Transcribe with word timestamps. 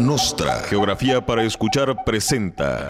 Nostra. 0.00 0.60
Geografía 0.60 1.24
para 1.24 1.42
escuchar 1.42 2.04
presenta. 2.04 2.86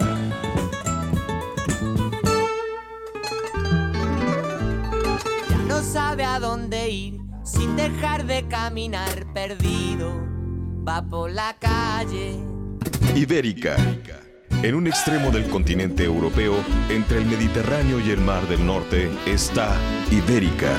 Ya 5.49 5.57
no 5.67 5.81
sabe 5.81 6.23
a 6.23 6.39
dónde 6.39 6.89
ir 6.89 7.19
sin 7.43 7.75
dejar 7.75 8.25
de 8.25 8.47
caminar 8.47 9.33
perdido. 9.33 10.11
Va 10.87 11.01
por 11.01 11.31
la 11.31 11.55
calle. 11.59 12.39
Ibérica. 13.15 13.75
En 14.61 14.75
un 14.75 14.87
extremo 14.87 15.31
del 15.31 15.49
continente 15.49 16.03
europeo, 16.03 16.55
entre 16.89 17.19
el 17.19 17.25
Mediterráneo 17.25 17.99
y 17.99 18.11
el 18.11 18.19
Mar 18.19 18.45
del 18.47 18.65
Norte, 18.65 19.09
está 19.25 19.77
Ibérica. 20.11 20.71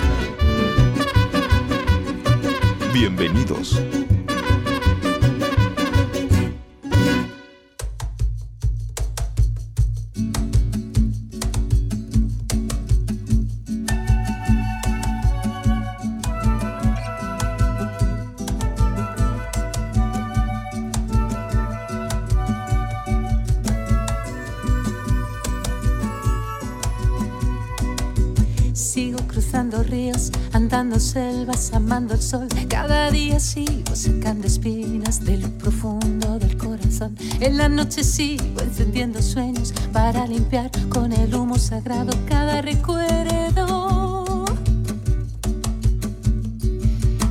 Bienvenidos. 2.93 3.81
Sol. 32.21 32.47
Cada 32.69 33.11
día 33.11 33.41
sigo 33.41 33.95
sacando 33.95 34.47
espinas 34.47 35.25
de 35.25 35.39
lo 35.39 35.49
profundo 35.59 36.39
del 36.39 36.57
corazón. 36.57 37.17
En 37.41 37.57
la 37.57 37.69
noche 37.69 38.05
sigo 38.05 38.61
encendiendo 38.61 39.23
sueños 39.23 39.73
para 39.93 40.27
limpiar 40.27 40.71
con 40.89 41.13
el 41.13 41.35
humo 41.35 41.59
sagrado 41.59 42.13
cada 42.27 42.61
recuerdo. 42.63 44.45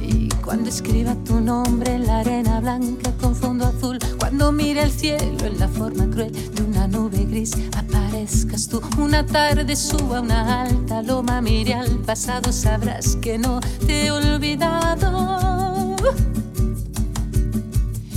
Y 0.02 0.30
cuando 0.44 0.70
escriba 0.70 1.16
tu 1.24 1.40
nombre 1.40 1.94
en 1.94 2.08
la 2.08 2.20
arena 2.20 2.60
blanca 2.60 3.12
con 3.22 3.36
fondo 3.36 3.66
azul, 3.66 4.00
cuando 4.18 4.52
mire 4.52 4.84
el 4.84 4.92
cielo 4.92 5.46
en 5.46 5.60
la 5.60 5.68
forma 5.68 6.10
cruel 6.10 6.32
de 6.54 6.64
una 6.64 6.88
nube 6.88 7.26
gris, 7.26 7.52
aparezcas 7.78 8.68
tú. 8.68 8.82
Una 8.98 9.26
tarde 9.26 9.76
suba 9.76 10.22
una 10.22 10.64
alta 10.64 10.89
loma, 11.02 11.42
mire 11.42 11.74
al 11.74 12.00
pasado, 12.00 12.52
sabrás 12.52 13.16
que 13.18 13.38
no 13.38 13.60
te 13.86 14.06
he 14.06 14.12
olvidado. 14.12 15.96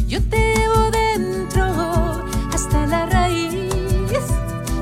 Yo 0.07 0.21
te 0.29 0.55
llevo 0.55 0.91
dentro 0.91 1.65
hasta 2.53 2.87
la 2.87 3.07
raíz 3.07 3.55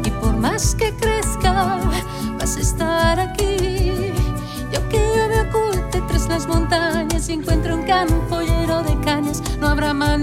y 0.04 0.10
por 0.10 0.36
más 0.36 0.74
que 0.74 0.94
crezca 0.96 1.78
vas 2.38 2.56
a 2.56 2.60
estar 2.60 3.20
aquí. 3.20 3.56
Y 4.72 4.76
aunque 4.76 4.98
yo 5.16 5.28
me 5.28 5.40
oculte 5.48 6.02
tras 6.08 6.28
las 6.28 6.46
montañas 6.46 7.28
y 7.28 7.32
encuentro 7.32 7.76
un 7.76 7.82
campo 7.84 8.40
lleno 8.40 8.82
de 8.82 8.98
cañas, 9.00 9.42
no 9.60 9.68
habrá 9.68 9.92
manera, 9.94 10.19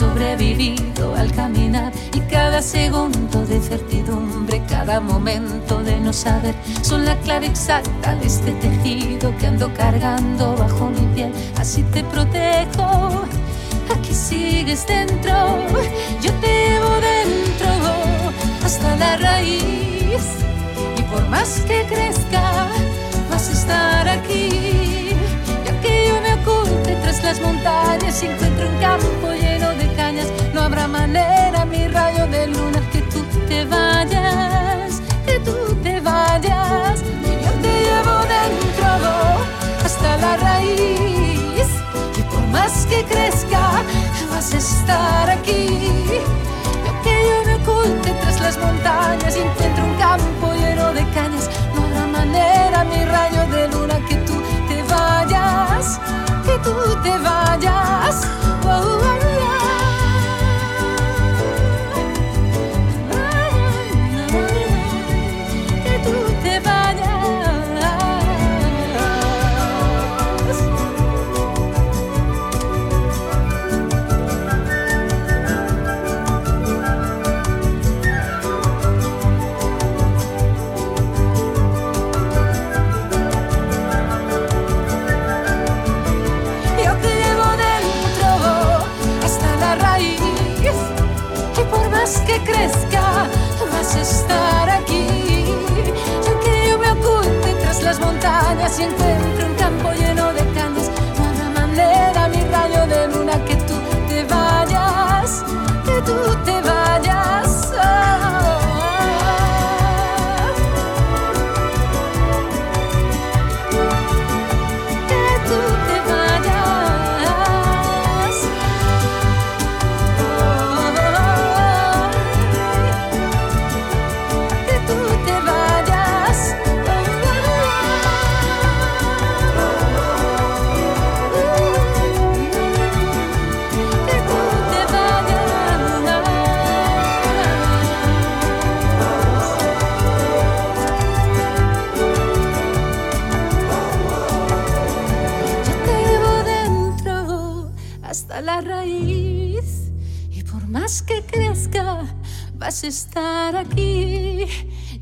sobrevivido 0.00 1.14
al 1.14 1.30
caminar 1.32 1.92
y 2.14 2.20
cada 2.20 2.62
segundo 2.62 3.44
de 3.44 3.60
certidumbre, 3.60 4.62
cada 4.66 4.98
momento 4.98 5.82
de 5.82 6.00
no 6.00 6.12
saber 6.14 6.54
son 6.80 7.04
la 7.04 7.16
clave 7.18 7.46
exacta 7.48 8.14
de 8.14 8.26
este 8.26 8.52
tejido 8.52 9.36
que 9.36 9.46
ando 9.46 9.72
cargando 9.74 10.56
bajo 10.56 10.88
mi 10.88 11.06
piel. 11.14 11.32
Así 11.58 11.82
te 11.92 12.02
protejo, 12.04 13.26
aquí 13.94 14.14
sigues 14.14 14.86
dentro, 14.86 15.34
yo 16.22 16.32
te 16.40 16.48
llevo 16.48 16.92
dentro 17.12 17.68
hasta 18.64 18.96
la 18.96 19.18
raíz 19.18 20.24
y 20.96 21.02
por 21.12 21.28
más 21.28 21.60
que 21.68 21.84
crezca 21.84 22.70
vas 23.30 23.50
a 23.50 23.52
estar 23.52 24.08
aquí. 24.08 24.69
Las 27.18 27.40
montañas 27.40 28.22
y 28.22 28.26
encuentro 28.26 28.68
un 28.68 28.78
campo 28.78 29.32
lleno 29.32 29.74
de 29.74 29.92
cañas, 29.94 30.28
no 30.54 30.60
habrá 30.62 30.86
manera, 30.86 31.64
mi 31.64 31.88
rayo 31.88 32.28
de 32.28 32.46
luna, 32.46 32.80
que 32.92 33.02
tú 33.02 33.20
te 33.48 33.64
vayas, 33.64 35.02
que 35.26 35.40
tú 35.40 35.74
te 35.82 36.00
vayas. 36.00 37.02
Y 37.02 37.44
yo 37.44 37.50
te 37.62 37.72
llevo 37.82 38.16
dentro 38.36 38.86
hasta 39.84 40.16
la 40.18 40.36
raíz. 40.36 41.68
Y 42.16 42.22
por 42.30 42.46
más 42.46 42.86
que 42.86 43.04
crezca, 43.04 43.82
vas 44.30 44.54
a 44.54 44.58
estar 44.58 45.30
aquí. 45.30 45.66
Y 45.66 46.20
aunque 46.86 47.14
yo 47.28 47.44
me 47.44 47.54
oculte 47.56 48.12
tras 48.22 48.40
las 48.40 48.56
montañas 48.56 49.36
y 49.36 49.40
encuentro 49.40 49.84
un 49.84 49.94
campo 49.96 50.54
lleno 50.54 50.92
de 50.92 51.04
cañas, 51.10 51.50
no 51.74 51.82
habrá 51.86 52.06
manera, 52.06 52.84
mi 52.84 53.04
rayo 53.04 53.46
de 53.48 53.68
luna, 53.68 53.98
que 54.08 54.14
tú 54.26 54.40
te 54.68 54.80
vayas, 54.84 56.00
que 56.58 57.59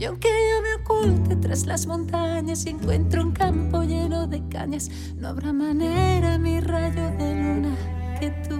Aunque 0.08 0.28
yo 0.28 0.62
me 0.62 0.74
oculte 0.82 1.36
tras 1.36 1.66
las 1.66 1.86
montañas 1.86 2.64
y 2.64 2.70
encuentro 2.70 3.22
un 3.22 3.32
campo 3.32 3.82
lleno 3.82 4.26
de 4.26 4.42
cañas, 4.48 4.90
no 5.16 5.28
habrá 5.28 5.52
manera, 5.52 6.38
mi 6.38 6.60
rayo 6.60 7.10
de 7.18 7.34
luna, 7.34 7.76
que 8.18 8.30
tú 8.48 8.56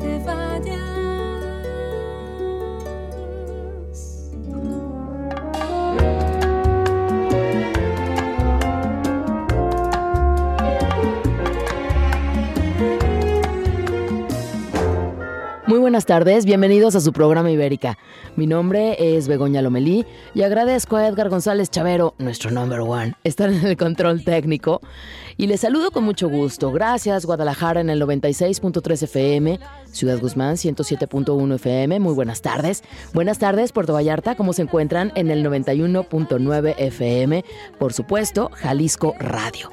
te 0.00 0.18
vayas. 0.24 1.05
Buenas 15.96 16.04
tardes, 16.04 16.44
bienvenidos 16.44 16.94
a 16.94 17.00
su 17.00 17.10
programa 17.10 17.50
Ibérica. 17.50 17.96
Mi 18.36 18.46
nombre 18.46 19.16
es 19.16 19.28
Begoña 19.28 19.62
Lomelí 19.62 20.04
y 20.34 20.42
agradezco 20.42 20.96
a 20.96 21.06
Edgar 21.08 21.30
González 21.30 21.70
Chavero, 21.70 22.14
nuestro 22.18 22.50
number 22.50 22.80
one, 22.80 23.14
estar 23.24 23.48
en 23.48 23.64
el 23.64 23.78
control 23.78 24.22
técnico. 24.22 24.82
Y 25.38 25.46
les 25.46 25.62
saludo 25.62 25.90
con 25.92 26.04
mucho 26.04 26.28
gusto. 26.28 26.70
Gracias, 26.70 27.24
Guadalajara 27.24 27.80
en 27.80 27.88
el 27.88 28.02
96.3 28.02 29.04
FM, 29.04 29.58
Ciudad 29.90 30.20
Guzmán 30.20 30.56
107.1 30.56 31.54
FM. 31.54 31.98
Muy 31.98 32.12
buenas 32.12 32.42
tardes. 32.42 32.84
Buenas 33.14 33.38
tardes, 33.38 33.72
Puerto 33.72 33.94
Vallarta, 33.94 34.34
¿cómo 34.34 34.52
se 34.52 34.60
encuentran? 34.60 35.12
En 35.14 35.30
el 35.30 35.42
91.9 35.42 36.74
FM, 36.76 37.42
por 37.78 37.94
supuesto, 37.94 38.50
Jalisco 38.52 39.14
Radio. 39.18 39.70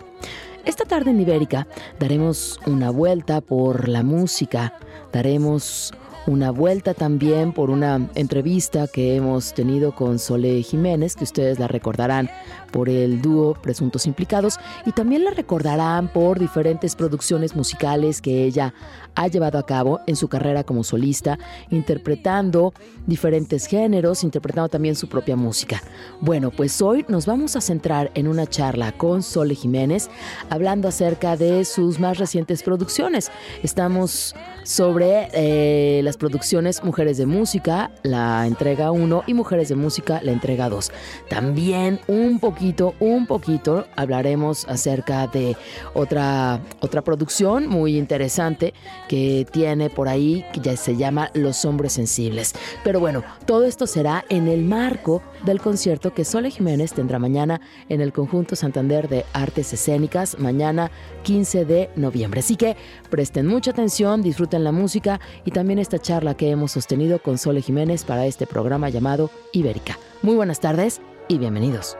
Esta 0.63 0.85
tarde 0.85 1.11
en 1.11 1.19
Ibérica 1.19 1.67
daremos 1.99 2.61
una 2.65 2.89
vuelta 2.91 3.41
por 3.41 3.89
la 3.89 4.03
música, 4.03 4.79
daremos 5.11 5.93
una 6.25 6.51
vuelta 6.51 6.93
también 6.93 7.51
por 7.51 7.69
una 7.69 8.09
entrevista 8.15 8.87
que 8.87 9.15
hemos 9.15 9.53
tenido 9.53 9.93
con 9.93 10.19
Sole 10.19 10.61
Jiménez, 10.61 11.15
que 11.15 11.23
ustedes 11.23 11.59
la 11.59 11.67
recordarán 11.67 12.29
por 12.73 12.89
el 12.89 13.21
dúo 13.21 13.53
Presuntos 13.53 14.07
Implicados 14.07 14.59
y 14.85 14.91
también 14.91 15.23
la 15.23 15.31
recordarán 15.31 16.07
por 16.09 16.39
diferentes 16.39 16.95
producciones 16.95 17.55
musicales 17.55 18.19
que 18.19 18.43
ella 18.43 18.73
ha 19.15 19.27
llevado 19.27 19.59
a 19.59 19.65
cabo 19.65 20.01
en 20.07 20.15
su 20.15 20.27
carrera 20.27 20.63
como 20.63 20.83
solista, 20.83 21.37
interpretando 21.69 22.73
diferentes 23.05 23.67
géneros, 23.67 24.23
interpretando 24.23 24.69
también 24.69 24.95
su 24.95 25.07
propia 25.07 25.35
música. 25.35 25.83
Bueno, 26.19 26.49
pues 26.49 26.81
hoy 26.81 27.05
nos 27.07 27.25
vamos 27.25 27.55
a 27.55 27.61
centrar 27.61 28.09
en 28.15 28.27
una 28.27 28.47
charla 28.47 28.91
con 28.91 29.21
Sole 29.21 29.53
Jiménez, 29.53 30.09
hablando 30.49 30.87
acerca 30.87 31.37
de 31.37 31.65
sus 31.65 31.99
más 31.99 32.17
recientes 32.17 32.63
producciones. 32.63 33.31
Estamos 33.61 34.35
sobre 34.63 35.29
eh, 35.33 36.01
las 36.03 36.17
producciones 36.17 36.83
Mujeres 36.83 37.17
de 37.17 37.25
Música, 37.25 37.91
la 38.01 38.47
entrega 38.47 38.91
1 38.91 39.23
y 39.27 39.33
Mujeres 39.33 39.69
de 39.69 39.75
Música, 39.75 40.21
la 40.23 40.31
entrega 40.31 40.69
2. 40.69 40.91
También 41.29 41.99
un 42.07 42.39
poquito, 42.39 42.62
un 42.99 43.27
poquito 43.27 43.85
hablaremos 43.95 44.65
acerca 44.69 45.27
de 45.27 45.57
otra, 45.93 46.61
otra 46.79 47.01
producción 47.01 47.67
muy 47.67 47.97
interesante 47.97 48.73
que 49.09 49.45
tiene 49.51 49.89
por 49.89 50.07
ahí, 50.07 50.45
que 50.53 50.61
ya 50.61 50.77
se 50.77 50.95
llama 50.95 51.29
Los 51.33 51.65
Hombres 51.65 51.93
Sensibles. 51.93 52.53
Pero 52.83 52.99
bueno, 52.99 53.23
todo 53.45 53.65
esto 53.65 53.85
será 53.85 54.23
en 54.29 54.47
el 54.47 54.63
marco 54.63 55.21
del 55.45 55.59
concierto 55.59 56.13
que 56.13 56.23
Sole 56.23 56.51
Jiménez 56.51 56.93
tendrá 56.93 57.19
mañana 57.19 57.59
en 57.89 57.99
el 57.99 58.13
Conjunto 58.13 58.55
Santander 58.55 59.09
de 59.09 59.25
Artes 59.33 59.73
Escénicas, 59.73 60.39
mañana 60.39 60.89
15 61.23 61.65
de 61.65 61.89
noviembre. 61.95 62.39
Así 62.39 62.55
que 62.55 62.77
presten 63.09 63.47
mucha 63.47 63.71
atención, 63.71 64.21
disfruten 64.21 64.63
la 64.63 64.71
música 64.71 65.19
y 65.43 65.51
también 65.51 65.79
esta 65.79 65.99
charla 65.99 66.35
que 66.35 66.49
hemos 66.49 66.71
sostenido 66.71 67.19
con 67.19 67.37
Sole 67.37 67.61
Jiménez 67.61 68.05
para 68.05 68.25
este 68.25 68.47
programa 68.47 68.89
llamado 68.89 69.29
Ibérica. 69.51 69.97
Muy 70.21 70.35
buenas 70.35 70.61
tardes 70.61 71.01
y 71.27 71.37
bienvenidos. 71.37 71.97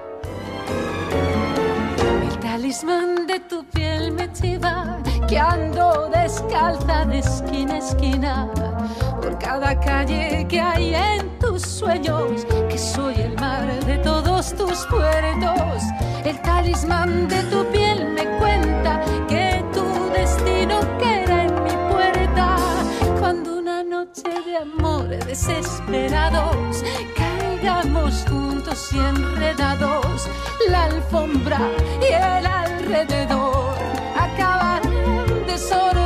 El 2.22 2.40
talismán 2.40 3.28
de 3.28 3.40
tu 3.40 3.64
piel 3.66 4.12
me 4.12 4.32
chiva, 4.32 4.98
que 5.28 5.38
ando 5.40 6.10
descalza 6.10 7.06
de 7.06 7.20
esquina 7.20 7.76
a 7.76 7.78
esquina, 7.78 8.50
por 9.22 9.38
cada 9.40 9.80
calle 9.80 10.46
que 10.48 10.60
hay 10.60 10.96
en 10.96 11.40
tus 11.40 11.62
sueños, 11.62 12.46
que 12.70 12.78
soy 12.78 13.16
el 13.16 13.36
mar 13.40 13.68
de 13.86 13.98
todos 14.00 14.54
tus 14.54 14.86
puertos. 14.88 15.84
El 16.26 16.40
talismán 16.42 17.28
de 17.28 17.42
tu 17.44 17.66
piel 17.72 18.10
me 18.14 18.26
cuenta 18.38 19.02
que 19.28 19.64
tu 19.74 19.86
destino 20.12 20.80
queda 21.00 21.44
en 21.46 21.64
mi 21.64 21.92
puerta, 21.92 22.56
cuando 23.20 23.58
una 23.60 23.84
noche 23.84 24.30
de 24.46 24.58
amor 24.58 25.08
desesperados 25.26 26.84
juntos 28.30 28.92
y 28.92 28.98
enredados, 28.98 30.28
la 30.70 30.86
alfombra 30.86 31.60
y 32.02 32.14
el 32.14 32.46
alrededor 32.46 33.76
acabarán 34.18 35.46
desordenados 35.48 36.03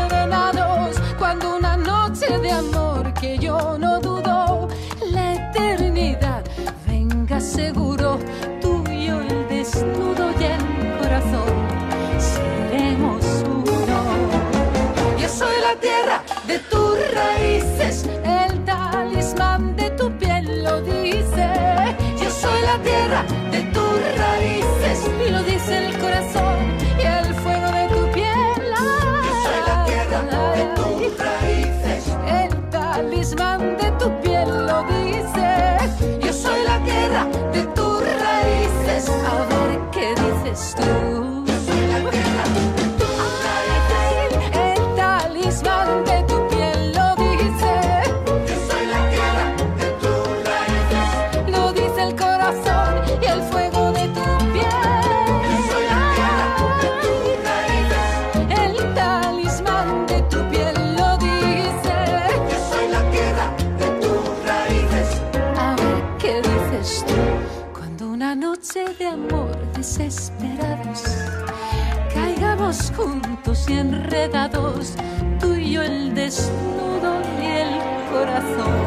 yo 75.72 75.84
el 75.84 76.14
desnudo 76.14 77.22
y 77.42 77.46
el 77.46 77.80
corazón. 78.12 78.86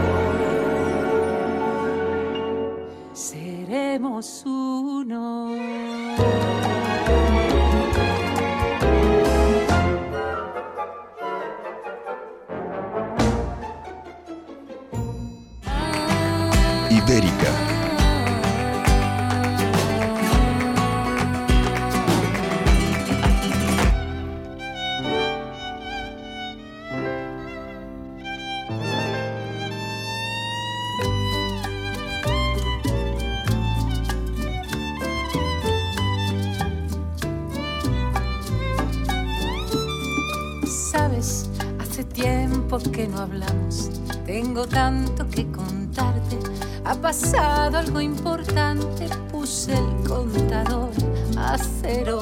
Pasado 47.11 47.79
algo 47.79 48.01
importante. 48.01 49.09
Puse 49.33 49.73
el 49.73 50.09
contador 50.09 50.91
a 51.37 51.59
cero. 51.59 52.21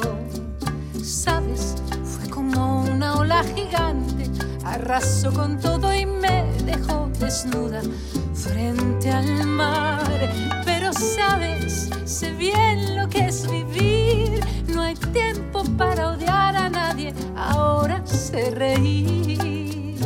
Sabes, 1.03 1.75
fue 2.03 2.27
como 2.27 2.81
una 2.81 3.17
ola 3.17 3.43
gigante. 3.55 4.23
Arrasó 4.65 5.31
con 5.31 5.59
todo 5.59 5.93
y 5.93 6.07
me 6.07 6.43
dejó 6.65 7.07
desnuda 7.19 7.81
frente 8.33 9.11
al 9.11 9.45
mar. 9.45 10.09
Pero 10.65 10.91
sabes, 10.91 11.91
sé 12.05 12.31
bien 12.31 12.97
lo 12.97 13.07
que 13.07 13.27
es 13.27 13.47
vivir. 13.47 14.43
No 14.73 14.81
hay 14.81 14.95
tiempo 14.95 15.63
para 15.77 16.13
odiar 16.13 16.55
a 16.55 16.67
nadie. 16.67 17.13
Ahora 17.37 18.03
sé 18.07 18.49
reír. 18.49 19.99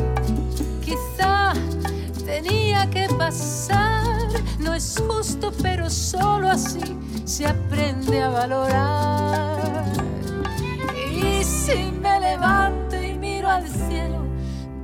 Quizá 0.83 1.53
tenía 2.25 2.89
que 2.89 3.07
pasar. 3.17 3.82
Es 4.83 5.01
justo, 5.07 5.53
pero 5.61 5.89
solo 5.89 6.49
así 6.49 6.81
se 7.23 7.47
aprende 7.47 8.21
a 8.21 8.29
valorar. 8.29 9.85
Y 11.09 11.41
si 11.41 11.89
me 12.01 12.19
levanto 12.19 13.01
y 13.01 13.17
miro 13.17 13.49
al 13.49 13.65
cielo, 13.65 14.25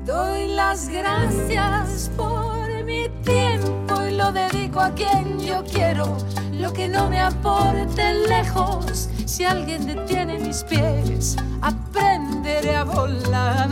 doy 0.06 0.48
la 0.48 0.60
las 0.70 0.88
gracias 0.88 2.12
por 2.16 2.84
mi 2.84 3.10
tiempo 3.24 4.06
y 4.08 4.16
lo 4.16 4.32
dedico 4.32 4.80
a 4.80 4.92
quien 4.92 5.40
yo 5.40 5.64
quiero. 5.64 6.16
Lo 6.54 6.72
que 6.72 6.88
no 6.88 7.10
me 7.10 7.20
aporte 7.20 8.14
lejos, 8.28 9.10
si 9.26 9.46
alguien 9.46 9.88
detiene 9.88 10.38
mis 10.38 10.64
pies, 10.64 11.38
aprenderé 11.62 12.76
a 12.76 12.84
volar. 12.84 13.70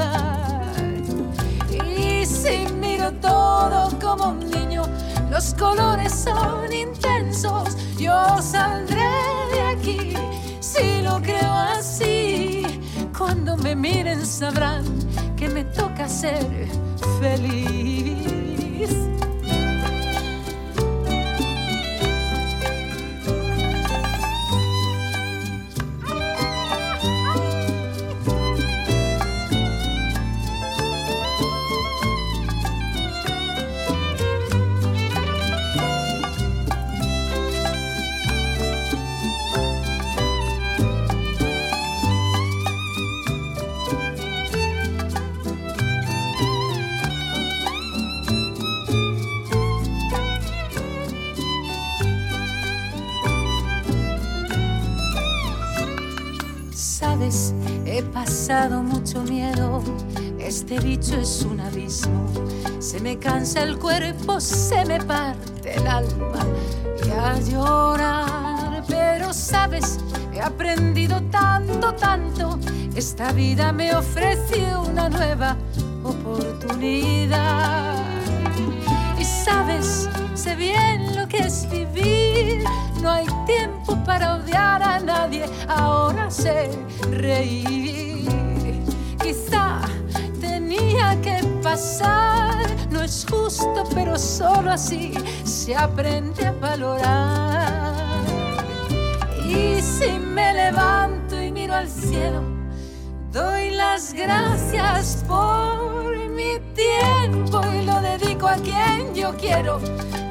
Y 1.70 2.26
si 2.26 2.66
miro 2.74 3.12
todo 3.22 3.90
como 4.00 4.30
un 4.30 4.50
niño, 4.50 4.84
los 5.30 5.54
colores 5.54 6.14
son 6.14 6.72
intensos, 6.72 7.76
yo 7.98 8.42
saldré 8.42 9.10
de 9.54 9.62
aquí 9.62 10.14
si 10.60 11.02
lo 11.02 11.22
creo 11.22 11.54
así. 11.54 12.64
Cuando 13.18 13.58
me 13.58 13.76
miren 13.76 14.26
sabrán 14.26 14.84
que 15.36 15.50
me 15.50 15.64
toca 15.64 16.08
ser 16.08 16.68
feliz. 17.20 19.17
He 57.86 58.04
pasado 58.04 58.84
mucho 58.84 59.24
miedo. 59.24 59.82
Este 60.40 60.80
bicho 60.80 61.16
es 61.16 61.44
un 61.44 61.60
abismo. 61.60 62.28
Se 62.80 63.00
me 63.00 63.18
cansa 63.18 63.64
el 63.64 63.78
cuerpo, 63.78 64.40
se 64.40 64.86
me 64.86 65.00
parte 65.02 65.76
el 65.76 65.88
alma 65.88 66.46
y 67.06 67.10
a 67.10 67.40
llorar. 67.40 68.84
Pero 68.88 69.34
sabes, 69.34 70.00
he 70.34 70.40
aprendido 70.40 71.22
tanto, 71.32 71.94
tanto. 71.94 72.60
Esta 72.96 73.32
vida 73.32 73.72
me 73.72 73.96
ofrece 73.96 74.76
una 74.78 75.10
nueva 75.10 75.58
oportunidad. 76.04 78.07
Sé 80.38 80.56
bien 80.56 81.16
lo 81.16 81.28
que 81.28 81.40
es 81.40 81.68
vivir. 81.68 82.64
No 83.02 83.10
hay 83.10 83.26
tiempo 83.48 83.98
para 84.06 84.36
odiar 84.36 84.84
a 84.84 85.00
nadie. 85.00 85.46
Ahora 85.68 86.30
sé 86.30 86.70
reír. 87.10 88.30
Quizá 89.20 89.80
tenía 90.40 91.20
que 91.24 91.44
pasar. 91.64 92.56
No 92.92 93.02
es 93.02 93.26
justo, 93.28 93.84
pero 93.96 94.16
solo 94.20 94.72
así 94.74 95.12
se 95.44 95.76
aprende 95.76 96.46
a 96.46 96.52
valorar. 96.52 98.24
Y 99.44 99.82
si 99.82 100.20
me 100.20 100.54
levanto 100.54 101.42
y 101.42 101.52
miro 101.52 101.74
al 101.74 101.90
cielo, 101.90 102.44
doy 103.32 103.72
las 103.72 104.14
gracias 104.14 105.26
por 105.28 105.97
tiempo 106.78 107.62
y 107.74 107.86
lo 107.86 108.00
dedico 108.02 108.48
a 108.48 108.56
quien 108.56 109.14
yo 109.14 109.36
quiero. 109.36 109.80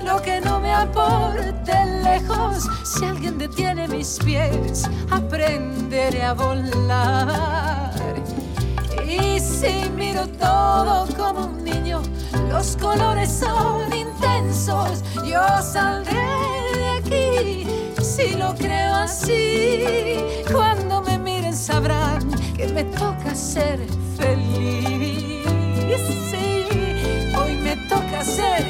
Lo 0.05 0.23
que 0.23 0.41
no 0.41 0.61
me 0.61 0.73
aporte 0.73 1.73
lejos, 2.03 2.69
si 2.85 3.05
alguien 3.05 3.37
detiene 3.39 3.89
mis 3.89 4.19
pies, 4.25 4.89
aprenderé 5.11 6.23
a 6.23 6.33
volar. 6.33 7.93
Y 9.05 9.41
si 9.41 9.91
miro 9.91 10.27
todo 10.29 11.07
como 11.17 11.47
un 11.47 11.65
niño, 11.65 12.01
los 12.49 12.77
colores 12.77 13.31
son 13.31 13.93
intensos, 13.93 15.03
yo 15.25 15.43
saldré 15.61 16.27
de 16.75 16.89
aquí 16.99 17.67
si 18.01 18.37
lo 18.37 18.55
creo 18.55 18.95
así. 18.95 20.15
Cuando 20.53 21.03
me 21.03 21.19
miren 21.19 21.57
sabrán 21.57 22.31
que 22.57 22.69
me 22.69 22.85
toca 22.85 23.35
ser 23.35 23.81
feliz. 24.17 24.87
Sí, 27.89 27.93
hoy 27.95 28.03
me 28.03 28.03
toca 28.03 28.25
ser 28.25 28.65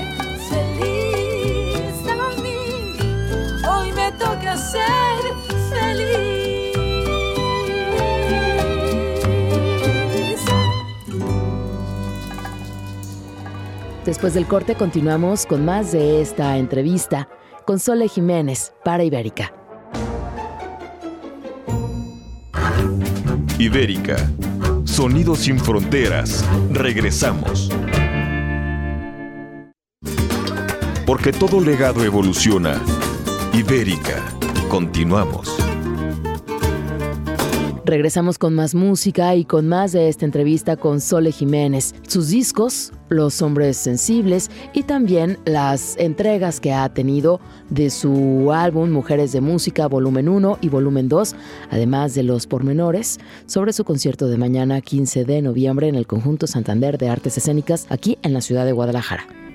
feliz 0.51 1.97
a 2.09 2.41
mí. 2.43 2.59
Hoy 3.69 3.93
me 3.93 4.13
toca 4.13 4.57
ser 4.57 5.21
feliz. 5.71 6.77
Después 14.05 14.35
del 14.35 14.47
corte 14.47 14.75
continuamos 14.77 15.47
con 15.47 15.65
más 15.65 15.93
de 15.93 16.21
esta 16.21 16.59
entrevista 16.59 17.29
con 17.65 17.79
Sole 17.81 18.09
Jiménez 18.09 18.73
para 18.85 19.03
Ibérica. 19.03 19.53
Ibérica 23.59 24.17
Sonidos 24.97 25.41
sin 25.41 25.59
fronteras. 25.59 26.43
Regresamos. 26.71 27.69
Porque 31.07 31.31
todo 31.31 31.61
legado 31.61 32.05
evoluciona. 32.05 32.83
Ibérica. 33.55 34.25
Continuamos. 34.69 35.57
Regresamos 37.85 38.37
con 38.37 38.57
más 38.57 38.75
música 38.75 39.37
y 39.37 39.45
con 39.45 39.69
más 39.69 39.93
de 39.93 40.09
esta 40.09 40.25
entrevista 40.25 40.77
con 40.77 41.01
Sole 41.01 41.31
Jiménez. 41.31 41.95
Sus 42.09 42.31
discos, 42.31 42.93
Los 43.09 43.41
Hombres 43.41 43.77
Sensibles 43.77 44.51
y 44.73 44.83
también 44.83 45.39
las 45.45 45.97
entregas 45.97 46.59
que 46.59 46.73
ha 46.73 46.89
tenido 46.89 47.41
de 47.71 47.91
su 47.91 48.51
álbum 48.53 48.91
Mujeres 48.91 49.31
de 49.31 49.41
Música, 49.41 49.87
volumen 49.87 50.29
1 50.29 50.59
y 50.61 50.69
volumen 50.69 51.09
2, 51.09 51.37
además 51.71 52.17
de 52.17 52.25
los 52.25 52.49
pormenores 52.49 53.21
sobre 53.47 53.73
su 53.73 53.85
concierto 53.85 54.27
de 54.27 54.39
mañana 54.39 54.81
15 54.81 55.25
de 55.25 55.41
noviembre 55.41 55.87
en 55.87 55.95
el 55.95 56.09
Conjunto 56.09 56.49
Santander 56.49 56.99
de 56.99 57.09
Artes 57.11 57.39
Escénicas 57.39 57.87
aquí 57.91 58.19
en 58.23 58.33
la 58.33 58.41
ciudad 58.41 58.65
de 58.65 58.73
Guadalajara. 58.73 59.46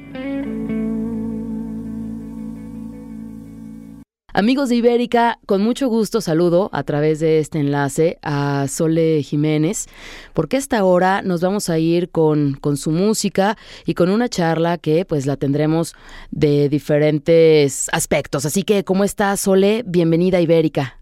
Amigos 4.34 4.70
de 4.70 4.76
Ibérica, 4.76 5.40
con 5.46 5.62
mucho 5.62 5.90
gusto 5.90 6.22
saludo 6.22 6.70
a 6.72 6.84
través 6.84 7.20
de 7.20 7.40
este 7.40 7.60
enlace 7.60 8.18
a 8.22 8.66
Sole 8.70 9.22
Jiménez, 9.24 9.88
porque 10.34 10.56
esta 10.56 10.86
hora 10.86 11.22
nos 11.22 11.42
vamos 11.42 11.68
a 11.68 11.80
ir 11.80 12.10
con, 12.12 12.54
con 12.54 12.78
su 12.78 12.92
música 12.92 13.58
y 13.86 13.94
con 13.94 14.10
una 14.10 14.30
charla 14.30 14.78
que 14.78 15.04
pues 15.04 15.26
la 15.26 15.36
tendremos 15.36 15.96
de 16.32 16.70
diferentes 16.70 17.90
aspectos. 17.92 18.46
Así 18.46 18.64
que, 18.64 18.86
¿cómo 18.86 19.04
estás, 19.04 19.42
Sole? 19.42 19.84
Bienvenida 19.86 20.38
a 20.38 20.42
Ibérica. 20.42 20.98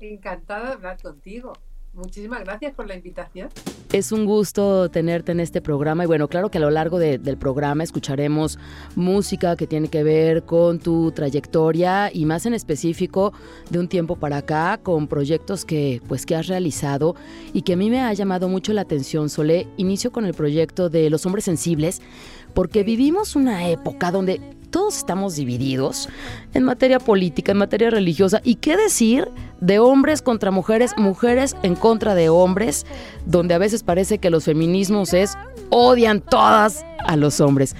Encantada 0.00 0.68
de 0.68 0.72
hablar 0.72 1.02
contigo. 1.02 1.52
Muchísimas 1.96 2.44
gracias 2.44 2.74
por 2.74 2.86
la 2.86 2.94
invitación. 2.94 3.48
Es 3.90 4.12
un 4.12 4.26
gusto 4.26 4.90
tenerte 4.90 5.32
en 5.32 5.40
este 5.40 5.62
programa 5.62 6.04
y 6.04 6.06
bueno, 6.06 6.28
claro 6.28 6.50
que 6.50 6.58
a 6.58 6.60
lo 6.60 6.70
largo 6.70 6.98
del 6.98 7.38
programa 7.38 7.82
escucharemos 7.82 8.58
música 8.94 9.56
que 9.56 9.66
tiene 9.66 9.88
que 9.88 10.02
ver 10.02 10.42
con 10.42 10.78
tu 10.78 11.12
trayectoria 11.12 12.10
y 12.12 12.26
más 12.26 12.44
en 12.44 12.52
específico 12.52 13.32
de 13.70 13.78
un 13.78 13.88
tiempo 13.88 14.16
para 14.16 14.38
acá 14.38 14.78
con 14.82 15.08
proyectos 15.08 15.64
que 15.64 16.02
pues 16.06 16.26
que 16.26 16.36
has 16.36 16.48
realizado 16.48 17.16
y 17.54 17.62
que 17.62 17.72
a 17.72 17.76
mí 17.76 17.88
me 17.88 18.02
ha 18.02 18.12
llamado 18.12 18.48
mucho 18.48 18.74
la 18.74 18.82
atención, 18.82 19.30
Solé. 19.30 19.66
Inicio 19.78 20.12
con 20.12 20.26
el 20.26 20.34
proyecto 20.34 20.90
de 20.90 21.08
Los 21.08 21.24
Hombres 21.24 21.44
Sensibles 21.44 22.02
porque 22.52 22.82
vivimos 22.82 23.36
una 23.36 23.68
época 23.68 24.10
donde 24.10 24.55
todos 24.76 24.98
estamos 24.98 25.36
divididos 25.36 26.06
en 26.52 26.64
materia 26.64 26.98
política, 26.98 27.52
en 27.52 27.56
materia 27.56 27.88
religiosa. 27.88 28.42
¿Y 28.44 28.56
qué 28.56 28.76
decir 28.76 29.26
de 29.58 29.78
hombres 29.78 30.20
contra 30.20 30.50
mujeres, 30.50 30.92
mujeres 30.98 31.56
en 31.62 31.76
contra 31.76 32.14
de 32.14 32.28
hombres, 32.28 32.84
donde 33.24 33.54
a 33.54 33.58
veces 33.58 33.82
parece 33.82 34.18
que 34.18 34.28
los 34.28 34.44
feminismos 34.44 35.14
es 35.14 35.38
odian 35.70 36.20
todas 36.20 36.84
a 37.06 37.16
los 37.16 37.40
hombres? 37.40 37.74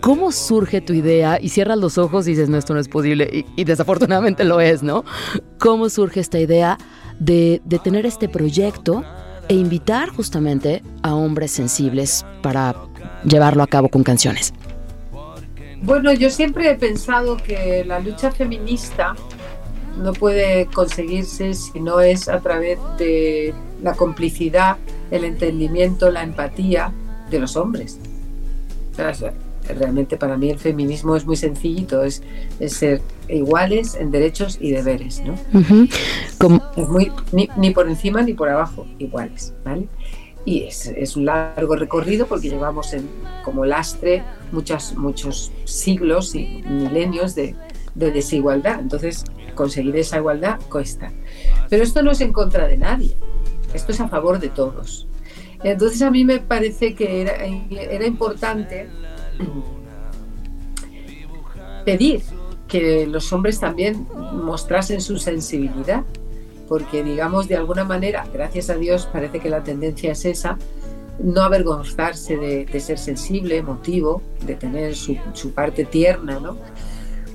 ¿Cómo 0.00 0.30
surge 0.30 0.80
tu 0.80 0.92
idea? 0.92 1.40
Y 1.42 1.48
cierras 1.48 1.78
los 1.78 1.98
ojos 1.98 2.28
y 2.28 2.30
dices, 2.30 2.48
no, 2.48 2.58
esto 2.58 2.74
no 2.74 2.78
es 2.78 2.86
posible. 2.86 3.44
Y, 3.56 3.64
desafortunadamente 3.64 4.44
lo 4.44 4.60
es, 4.60 4.84
¿no? 4.84 5.04
¿Cómo 5.58 5.88
surge 5.88 6.20
esta 6.20 6.38
idea 6.38 6.78
de, 7.18 7.60
de 7.64 7.80
tener 7.80 8.06
este 8.06 8.28
proyecto 8.28 9.02
e 9.48 9.54
invitar 9.54 10.10
justamente 10.10 10.80
a 11.02 11.12
hombres 11.16 11.50
sensibles 11.50 12.24
para 12.40 12.76
llevarlo 13.24 13.64
a 13.64 13.66
cabo 13.66 13.88
con 13.88 14.04
canciones? 14.04 14.54
Bueno, 15.82 16.12
yo 16.12 16.30
siempre 16.30 16.70
he 16.70 16.74
pensado 16.74 17.36
que 17.36 17.84
la 17.84 18.00
lucha 18.00 18.30
feminista 18.30 19.14
no 20.02 20.12
puede 20.12 20.66
conseguirse 20.66 21.54
si 21.54 21.80
no 21.80 22.00
es 22.00 22.28
a 22.28 22.40
través 22.40 22.78
de 22.98 23.54
la 23.82 23.94
complicidad, 23.94 24.76
el 25.10 25.24
entendimiento, 25.24 26.10
la 26.10 26.22
empatía 26.22 26.92
de 27.30 27.40
los 27.40 27.56
hombres. 27.56 27.98
realmente 29.68 30.16
para 30.16 30.36
mí 30.36 30.50
el 30.50 30.58
feminismo 30.58 31.16
es 31.16 31.26
muy 31.26 31.36
sencillito, 31.36 32.04
es, 32.04 32.22
ser 32.68 33.00
iguales 33.28 33.96
en 33.96 34.10
derechos 34.10 34.58
y 34.60 34.70
deberes, 34.70 35.22
¿no? 35.24 35.34
Es 36.76 36.88
muy, 36.88 37.10
ni, 37.32 37.70
por 37.70 37.88
encima 37.88 38.22
ni 38.22 38.34
por 38.34 38.48
abajo, 38.48 38.86
iguales, 38.98 39.54
¿vale? 39.64 39.88
Y 40.46 40.62
es, 40.62 41.16
un 41.16 41.26
largo 41.26 41.76
recorrido 41.76 42.26
porque 42.26 42.48
llevamos 42.48 42.94
en, 42.94 43.06
como 43.44 43.66
lastre 43.66 44.22
muchas, 44.52 44.94
muchos 44.94 45.52
siglos 45.64 46.34
y 46.34 46.62
milenios 46.66 47.34
de, 47.34 47.54
de 47.94 48.10
desigualdad. 48.12 48.80
Entonces, 48.80 49.24
conseguir 49.54 49.96
esa 49.96 50.18
igualdad 50.18 50.60
cuesta. 50.70 51.12
Pero 51.68 51.82
esto 51.82 52.02
no 52.02 52.12
es 52.12 52.20
en 52.20 52.32
contra 52.32 52.68
de 52.68 52.76
nadie, 52.76 53.16
esto 53.74 53.90
es 53.90 54.00
a 54.00 54.08
favor 54.08 54.38
de 54.38 54.48
todos. 54.48 55.08
Entonces 55.64 56.00
a 56.02 56.10
mí 56.10 56.24
me 56.24 56.38
parece 56.38 56.94
que 56.94 57.22
era 57.22 58.06
importante 58.06 58.88
pedir 61.84 62.22
que 62.68 63.06
los 63.06 63.32
hombres 63.32 63.60
también 63.60 64.06
mostrasen 64.44 65.00
su 65.00 65.18
sensibilidad, 65.18 66.04
porque 66.68 67.02
digamos 67.02 67.48
de 67.48 67.56
alguna 67.56 67.84
manera, 67.84 68.26
gracias 68.32 68.70
a 68.70 68.74
Dios, 68.74 69.08
parece 69.12 69.40
que 69.40 69.50
la 69.50 69.62
tendencia 69.62 70.12
es 70.12 70.24
esa, 70.24 70.58
no 71.18 71.42
avergonzarse 71.42 72.36
de, 72.36 72.80
ser 72.80 72.98
sensible, 72.98 73.56
emotivo, 73.56 74.22
de 74.44 74.54
tener 74.54 74.94
su, 74.94 75.16
su, 75.32 75.52
parte 75.52 75.84
tierna, 75.84 76.38
¿no? 76.40 76.58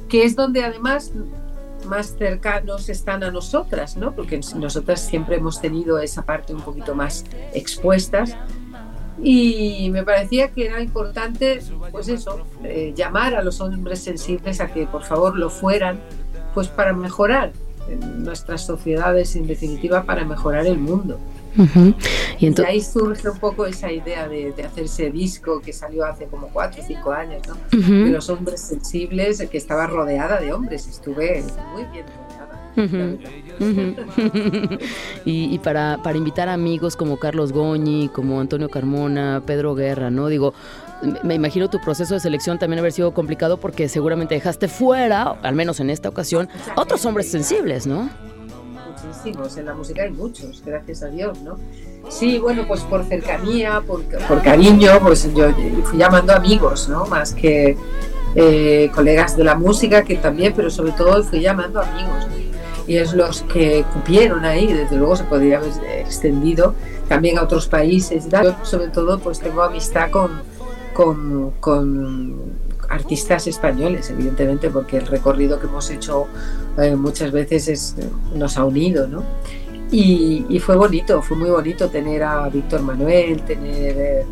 Que 0.07 0.23
es 0.23 0.35
donde 0.35 0.63
además 0.63 1.11
más 1.85 2.15
cercanos 2.17 2.89
están 2.89 3.23
a 3.23 3.31
nosotras, 3.31 3.97
¿no? 3.97 4.13
Porque 4.15 4.39
nosotras 4.55 5.01
siempre 5.01 5.37
hemos 5.37 5.59
tenido 5.59 5.99
esa 5.99 6.21
parte 6.23 6.53
un 6.53 6.61
poquito 6.61 6.93
más 6.93 7.25
expuestas 7.53 8.35
y 9.23 9.89
me 9.91 10.03
parecía 10.03 10.49
que 10.49 10.65
era 10.65 10.81
importante, 10.81 11.61
pues 11.91 12.07
eso, 12.07 12.45
eh, 12.63 12.93
llamar 12.95 13.35
a 13.35 13.43
los 13.43 13.61
hombres 13.61 13.99
sensibles 13.99 14.59
a 14.61 14.67
que 14.73 14.87
por 14.87 15.03
favor 15.03 15.37
lo 15.37 15.49
fueran, 15.49 15.99
pues 16.53 16.67
para 16.67 16.93
mejorar 16.93 17.51
nuestras 17.97 18.65
sociedades, 18.65 19.35
en 19.35 19.47
definitiva, 19.47 20.03
para 20.03 20.25
mejorar 20.25 20.65
el 20.65 20.77
mundo. 20.77 21.19
y, 22.39 22.61
ahí 22.61 22.81
surge 22.81 23.29
un 23.29 23.37
poco 23.37 23.65
esa 23.65 23.91
idea 23.91 24.27
de, 24.27 24.53
hacer 24.63 24.85
ese 24.85 25.11
disco 25.11 25.59
que 25.59 25.73
salió 25.73 26.05
hace 26.05 26.25
como 26.25 26.47
cuatro 26.47 26.81
o 26.81 26.85
cinco 26.85 27.11
años, 27.11 27.41
¿no? 27.47 27.55
De 27.77 28.09
los 28.09 28.29
hombres 28.29 28.61
sensibles, 28.61 29.45
que 29.49 29.57
estaba 29.57 29.87
rodeada 29.87 30.39
de 30.39 30.53
hombres, 30.53 30.87
estuve 30.87 31.43
muy 31.73 31.85
bien 31.91 32.05
y, 35.25 35.59
para, 35.59 35.99
para, 36.01 36.17
invitar 36.17 36.47
amigos 36.47 36.95
como 36.95 37.17
Carlos 37.17 37.51
Goñi, 37.51 38.09
como 38.09 38.39
Antonio 38.39 38.69
Carmona, 38.69 39.43
Pedro 39.45 39.75
Guerra, 39.75 40.09
¿no? 40.09 40.27
Digo, 40.27 40.53
me 41.23 41.35
imagino 41.35 41.69
tu 41.69 41.79
proceso 41.79 42.13
de 42.13 42.19
selección 42.19 42.59
también 42.59 42.79
haber 42.79 42.91
sido 42.91 43.13
complicado 43.13 43.57
porque 43.57 43.89
seguramente 43.89 44.35
dejaste 44.35 44.67
fuera, 44.67 45.35
al 45.41 45.55
menos 45.55 45.79
en 45.79 45.89
esta 45.89 46.09
ocasión, 46.09 46.49
otros 46.75 47.05
hombres 47.05 47.29
sensibles, 47.29 47.87
¿no? 47.87 48.09
Muchísimos, 49.03 49.57
en 49.57 49.65
la 49.65 49.73
música 49.73 50.03
hay 50.03 50.11
muchos, 50.11 50.61
gracias 50.65 51.03
a 51.03 51.07
Dios, 51.07 51.41
¿no? 51.41 51.57
Sí, 52.09 52.39
bueno, 52.39 52.65
pues 52.67 52.81
por 52.81 53.03
cercanía, 53.05 53.81
por, 53.81 54.03
por 54.27 54.41
cariño, 54.41 54.99
pues 55.01 55.33
yo 55.33 55.49
fui 55.85 55.97
llamando 55.97 56.33
amigos, 56.33 56.89
¿no? 56.89 57.05
Más 57.05 57.33
que 57.33 57.77
eh, 58.35 58.91
colegas 58.93 59.35
de 59.37 59.43
la 59.43 59.55
música, 59.55 60.03
que 60.03 60.15
también, 60.17 60.53
pero 60.55 60.69
sobre 60.69 60.91
todo 60.91 61.23
fui 61.23 61.41
llamando 61.41 61.81
amigos 61.81 62.27
y 62.87 62.97
es 62.97 63.13
los 63.13 63.43
que 63.43 63.85
cupieron 63.93 64.43
ahí, 64.45 64.73
desde 64.73 64.97
luego 64.97 65.15
se 65.15 65.23
podría 65.23 65.57
haber 65.59 65.71
extendido 65.99 66.75
también 67.07 67.37
a 67.37 67.43
otros 67.43 67.67
países. 67.67 68.27
Yo 68.29 68.55
sobre 68.63 68.87
todo 68.87 69.19
pues 69.19 69.39
tengo 69.39 69.61
amistad 69.61 70.09
con, 70.11 70.41
con, 70.93 71.51
con 71.59 72.35
artistas 72.89 73.47
españoles, 73.47 74.09
evidentemente, 74.09 74.69
porque 74.69 74.97
el 74.97 75.07
recorrido 75.07 75.59
que 75.59 75.67
hemos 75.67 75.89
hecho 75.89 76.27
eh, 76.77 76.95
muchas 76.95 77.31
veces 77.31 77.67
es, 77.67 77.95
nos 78.35 78.57
ha 78.57 78.65
unido, 78.65 79.07
¿no? 79.07 79.23
Y, 79.91 80.45
y, 80.47 80.59
fue 80.59 80.77
bonito, 80.77 81.21
fue 81.21 81.35
muy 81.35 81.49
bonito 81.49 81.89
tener 81.89 82.23
a 82.23 82.47
Víctor 82.47 82.81
Manuel, 82.81 83.41
tener, 83.41 83.95
eh, 83.97 84.25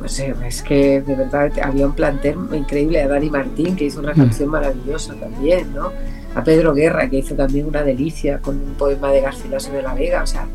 no 0.00 0.08
sé, 0.08 0.34
es 0.46 0.62
que 0.62 1.02
de 1.02 1.14
verdad 1.16 1.50
había 1.62 1.86
un 1.86 1.94
plantel 1.94 2.36
increíble, 2.52 3.02
a 3.02 3.08
Dani 3.08 3.28
Martín, 3.28 3.74
que 3.74 3.86
hizo 3.86 3.98
una 3.98 4.12
mm. 4.12 4.16
canción 4.16 4.48
maravillosa 4.50 5.14
también, 5.14 5.74
¿no? 5.74 5.90
A 6.34 6.44
Pedro 6.44 6.74
Guerra, 6.74 7.08
que 7.08 7.18
hizo 7.18 7.34
también 7.34 7.66
una 7.66 7.82
delicia 7.82 8.38
con 8.38 8.56
un 8.56 8.74
poema 8.74 9.10
de 9.10 9.20
Garcilaso 9.20 9.72
de 9.72 9.82
la 9.82 9.94
Vega, 9.94 10.22
o 10.22 10.26
sea, 10.26 10.46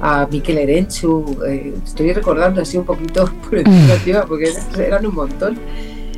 a 0.00 0.26
Miquel 0.30 0.58
Erenchu, 0.58 1.38
eh, 1.46 1.74
estoy 1.84 2.12
recordando 2.12 2.60
así 2.60 2.76
un 2.76 2.84
poquito 2.84 3.24
por 3.48 3.58
encima, 3.58 4.24
porque 4.26 4.52
eran 4.78 5.06
un 5.06 5.14
montón, 5.14 5.58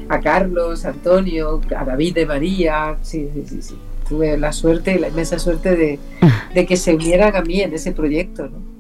a 0.09 0.21
Carlos, 0.21 0.85
Antonio, 0.85 1.61
a 1.77 1.85
David 1.85 2.15
de 2.15 2.27
María, 2.27 2.97
sí, 3.03 3.29
sí, 3.33 3.45
sí, 3.49 3.63
sí. 3.63 3.79
tuve 4.09 4.37
la 4.37 4.53
suerte, 4.53 4.99
la 4.99 5.09
inmensa 5.09 5.39
suerte 5.39 5.77
de, 5.77 5.99
de 6.55 6.67
que 6.67 6.77
se 6.77 6.95
unieran 6.95 7.37
a 7.37 7.43
mí 7.43 7.61
en 7.61 7.73
ese 7.73 7.93
proyecto, 7.93 8.49
¿no? 8.49 8.74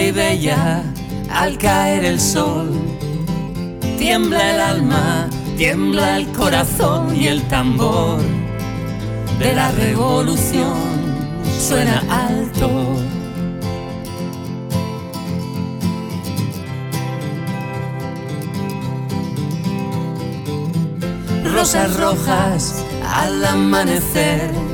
Y 0.00 0.12
bella 0.12 0.82
al 1.30 1.58
caer 1.58 2.04
el 2.04 2.20
sol. 2.20 2.70
Tiembla 3.98 4.54
el 4.54 4.60
alma, 4.60 5.28
tiembla 5.56 6.16
el 6.16 6.28
corazón 6.32 7.14
y 7.16 7.26
el 7.26 7.42
tambor 7.48 8.20
de 9.38 9.54
la 9.54 9.70
revolución 9.72 10.76
suena 11.58 12.02
alto. 12.10 12.70
Rosas 21.52 21.96
rojas 21.96 22.84
al 23.02 23.44
amanecer 23.44 24.67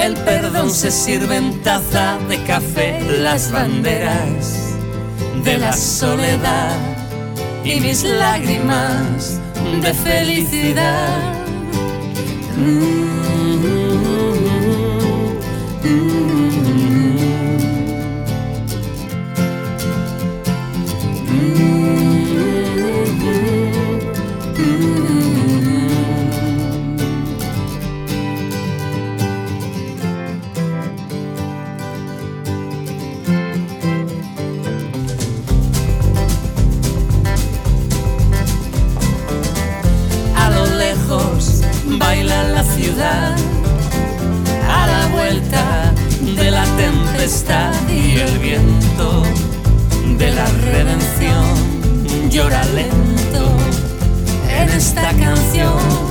el 0.00 0.14
perdón 0.24 0.70
se 0.70 0.90
sirve 0.90 1.36
en 1.36 1.62
taza 1.62 2.18
de 2.28 2.42
café, 2.44 3.00
las 3.20 3.50
banderas 3.50 4.74
de 5.44 5.58
la 5.58 5.72
soledad 5.72 6.76
y 7.64 7.80
mis 7.80 8.04
lágrimas 8.04 9.40
de 9.82 9.94
felicidad. 9.94 11.34
Mm. 12.56 13.08
a 15.84 16.17
y 47.90 48.20
el 48.20 48.38
viento 48.38 49.22
de 50.16 50.30
la 50.30 50.46
redención 50.72 52.30
llora 52.30 52.64
lento 52.64 53.50
en 54.48 54.70
esta 54.70 55.10
canción. 55.10 56.08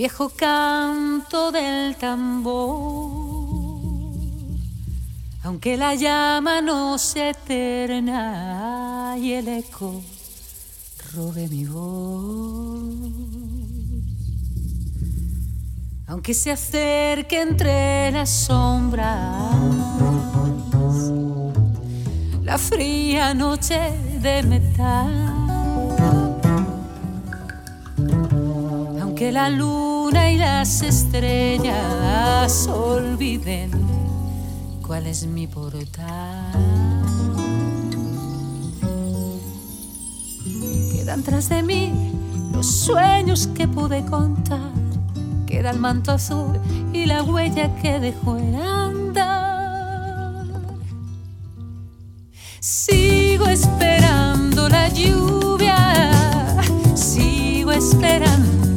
Viejo 0.00 0.30
canto 0.30 1.52
del 1.52 1.94
tambor, 1.96 3.10
aunque 5.42 5.76
la 5.76 5.94
llama 5.94 6.62
no 6.62 6.96
se 6.96 7.28
eterna 7.28 9.14
y 9.18 9.34
el 9.34 9.46
eco 9.48 10.00
robe 11.14 11.48
mi 11.48 11.66
voz. 11.66 12.94
Aunque 16.06 16.32
se 16.32 16.50
acerque 16.50 17.42
entre 17.42 18.10
las 18.10 18.30
sombras 18.30 19.54
la 22.42 22.56
fría 22.56 23.34
noche 23.34 23.92
de 24.22 24.42
metal. 24.44 25.39
Aunque 29.20 29.32
la 29.32 29.50
luna 29.50 30.30
y 30.30 30.38
las 30.38 30.80
estrellas 30.80 32.66
olviden 32.68 33.70
cuál 34.80 35.06
es 35.06 35.26
mi 35.26 35.46
portal. 35.46 36.54
Quedan 40.94 41.22
tras 41.22 41.50
de 41.50 41.62
mí 41.62 41.92
los 42.54 42.66
sueños 42.66 43.46
que 43.48 43.68
pude 43.68 44.06
contar. 44.06 44.72
Queda 45.46 45.72
el 45.72 45.80
manto 45.80 46.12
azul 46.12 46.58
y 46.94 47.04
la 47.04 47.22
huella 47.22 47.76
que 47.82 48.00
dejó 48.00 48.38
el 48.38 48.54
andar. 48.54 50.46
Sigo 52.58 53.48
esperando 53.48 54.70
la 54.70 54.88
lluvia, 54.88 56.22
sigo 56.94 57.70
esperando 57.70 58.69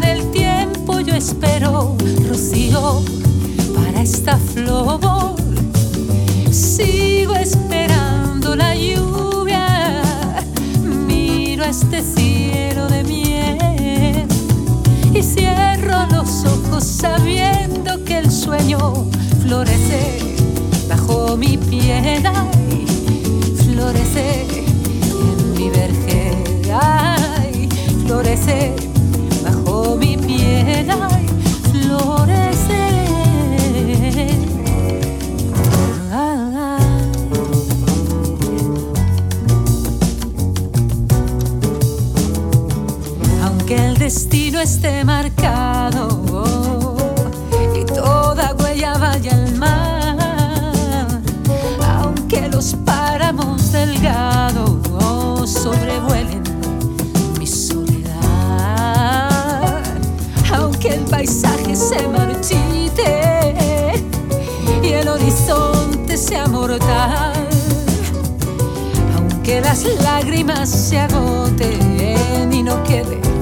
del 0.00 0.30
tiempo 0.30 1.00
yo 1.00 1.14
espero 1.14 1.96
rocío 2.28 3.02
para 3.74 4.02
esta 4.02 4.36
flor. 4.36 5.00
Sigo 6.50 7.34
esperando 7.34 8.56
la 8.56 8.74
lluvia, 8.74 10.02
miro 11.06 11.64
este 11.64 12.02
cielo 12.02 12.88
de 12.88 13.04
miel 13.04 14.26
y 15.14 15.22
cierro 15.22 16.06
los 16.10 16.44
ojos 16.44 16.84
sabiendo 16.84 18.04
que 18.04 18.18
el 18.18 18.30
sueño 18.30 19.06
florece 19.42 20.36
bajo 20.88 21.36
mi 21.36 21.56
piel, 21.56 22.22
florece 23.64 24.46
en 24.50 25.52
mi 25.54 25.70
vergel, 25.70 26.70
ay, 26.72 27.68
florece 28.04 28.95
mi 30.46 30.64
piel, 30.64 30.90
ay, 30.90 31.26
florece. 31.70 32.82
Aunque 43.42 43.86
el 43.86 43.98
destino 43.98 44.60
esté 44.60 45.04
marcado 45.04 46.16
vaya 48.98 49.32
al 49.32 49.54
mar, 49.56 51.20
aunque 51.98 52.48
los 52.48 52.74
páramos 52.84 53.72
delgados 53.72 55.50
sobrevuelen 55.50 56.15
se 61.76 62.08
marchite 62.08 63.54
y 64.82 64.92
el 64.92 65.08
horizonte 65.08 66.16
sea 66.16 66.46
mortal, 66.46 67.34
aunque 69.14 69.60
las 69.60 69.84
lágrimas 70.02 70.70
se 70.70 70.98
agoten 70.98 72.50
y 72.50 72.62
no 72.62 72.82
quede 72.84 73.35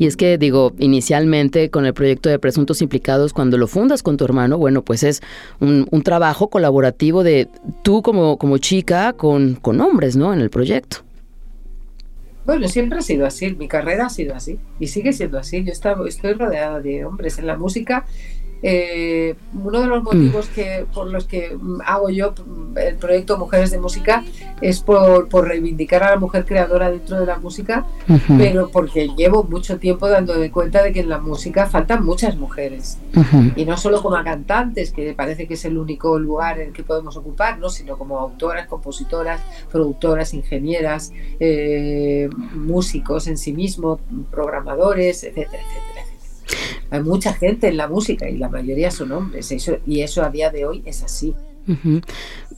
Y 0.00 0.06
es 0.06 0.16
que, 0.16 0.38
digo, 0.38 0.72
inicialmente 0.78 1.68
con 1.68 1.84
el 1.84 1.92
proyecto 1.92 2.30
de 2.30 2.38
Presuntos 2.38 2.80
Implicados, 2.80 3.34
cuando 3.34 3.58
lo 3.58 3.66
fundas 3.66 4.02
con 4.02 4.16
tu 4.16 4.24
hermano, 4.24 4.56
bueno, 4.56 4.80
pues 4.80 5.02
es 5.02 5.20
un, 5.60 5.84
trabajo 6.02 6.48
colaborativo 6.48 7.22
de 7.22 7.48
tú 7.82 8.00
como, 8.00 8.38
como 8.38 8.56
chica 8.56 9.12
con, 9.12 9.56
con 9.56 9.78
hombres, 9.82 10.16
¿no? 10.16 10.32
En 10.32 10.40
el 10.40 10.48
proyecto. 10.48 11.04
Bueno, 12.46 12.66
siempre 12.68 12.98
ha 12.98 13.02
sido 13.02 13.26
así, 13.26 13.54
mi 13.54 13.68
carrera 13.68 14.06
ha 14.06 14.08
sido 14.08 14.34
así 14.34 14.58
y 14.78 14.86
sigue 14.86 15.12
siendo 15.12 15.38
así. 15.38 15.62
Yo 15.64 15.72
estoy 15.72 16.32
rodeada 16.32 16.80
de 16.80 17.04
hombres 17.04 17.38
en 17.38 17.46
la 17.46 17.58
música 17.58 18.06
eh, 18.62 19.34
uno 19.54 19.80
de 19.80 19.86
los 19.86 20.02
motivos 20.02 20.48
mm. 20.50 20.54
que, 20.54 20.86
por 20.92 21.06
los 21.08 21.24
que 21.24 21.56
hago 21.86 22.10
yo 22.10 22.34
el 22.76 22.96
proyecto 22.96 23.38
Mujeres 23.38 23.70
de 23.70 23.80
Música 23.80 24.24
es 24.60 24.80
por, 24.80 25.28
reivindicar 25.46 26.02
a 26.02 26.10
la 26.10 26.16
mujer 26.18 26.44
creadora 26.44 26.90
dentro 26.90 27.18
de 27.18 27.26
la 27.26 27.38
música, 27.38 27.86
pero 28.36 28.68
porque 28.70 29.08
llevo 29.16 29.44
mucho 29.44 29.78
tiempo 29.78 30.08
dándome 30.08 30.50
cuenta 30.50 30.82
de 30.82 30.92
que 30.92 31.00
en 31.00 31.08
la 31.08 31.18
música 31.18 31.66
faltan 31.66 32.04
muchas 32.04 32.36
mujeres. 32.36 32.98
Y 33.56 33.64
no 33.64 33.76
solo 33.76 34.02
como 34.02 34.22
cantantes, 34.22 34.92
que 34.92 35.14
parece 35.14 35.46
que 35.46 35.54
es 35.54 35.64
el 35.64 35.78
único 35.78 36.18
lugar 36.18 36.60
en 36.60 36.68
el 36.68 36.72
que 36.72 36.82
podemos 36.82 37.16
ocupar, 37.16 37.58
¿no? 37.58 37.68
sino 37.70 37.96
como 37.96 38.18
autoras, 38.18 38.66
compositoras, 38.66 39.40
productoras, 39.70 40.34
ingenieras, 40.34 41.12
eh, 41.38 42.28
músicos 42.54 43.26
en 43.26 43.38
sí 43.38 43.52
mismos, 43.52 44.00
programadores, 44.30 45.24
etcétera, 45.24 45.62
etcétera. 45.62 45.89
Hay 46.90 47.02
mucha 47.02 47.32
gente 47.32 47.68
en 47.68 47.76
la 47.76 47.88
música 47.88 48.28
y 48.28 48.36
la 48.36 48.48
mayoría 48.48 48.90
son 48.90 49.12
hombres, 49.12 49.54
y 49.86 50.00
eso 50.00 50.22
a 50.22 50.30
día 50.30 50.50
de 50.50 50.66
hoy 50.66 50.82
es 50.84 51.02
así. 51.02 51.34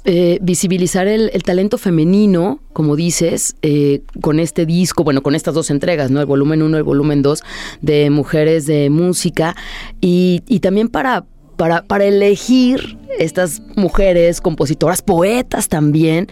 Eh, 0.05 0.39
visibilizar 0.43 1.07
el, 1.07 1.31
talento 1.45 1.79
femenino, 1.79 2.61
como 2.73 2.97
dices, 2.97 3.55
eh, 3.63 4.03
con 4.21 4.41
este 4.41 4.67
disco, 4.67 5.05
bueno, 5.05 5.23
con 5.23 5.35
estas 5.35 5.55
dos 5.55 5.71
entregas, 5.71 6.11
¿no? 6.11 6.21
El 6.21 6.27
volumen 6.27 6.63
1 6.63 6.77
y 6.77 6.79
el 6.79 6.83
volumen 6.83 7.23
2 7.23 7.43
de 7.83 8.11
Mujeres 8.11 8.67
de 8.67 8.91
Música, 8.91 9.55
y, 10.01 10.41
también 10.61 10.89
para, 10.89 11.25
para, 11.57 11.85
para, 11.85 12.05
elegir 12.05 12.99
estas 13.19 13.63
mujeres, 13.77 14.41
compositoras, 14.41 15.03
poetas 15.03 15.69
también, 15.69 16.29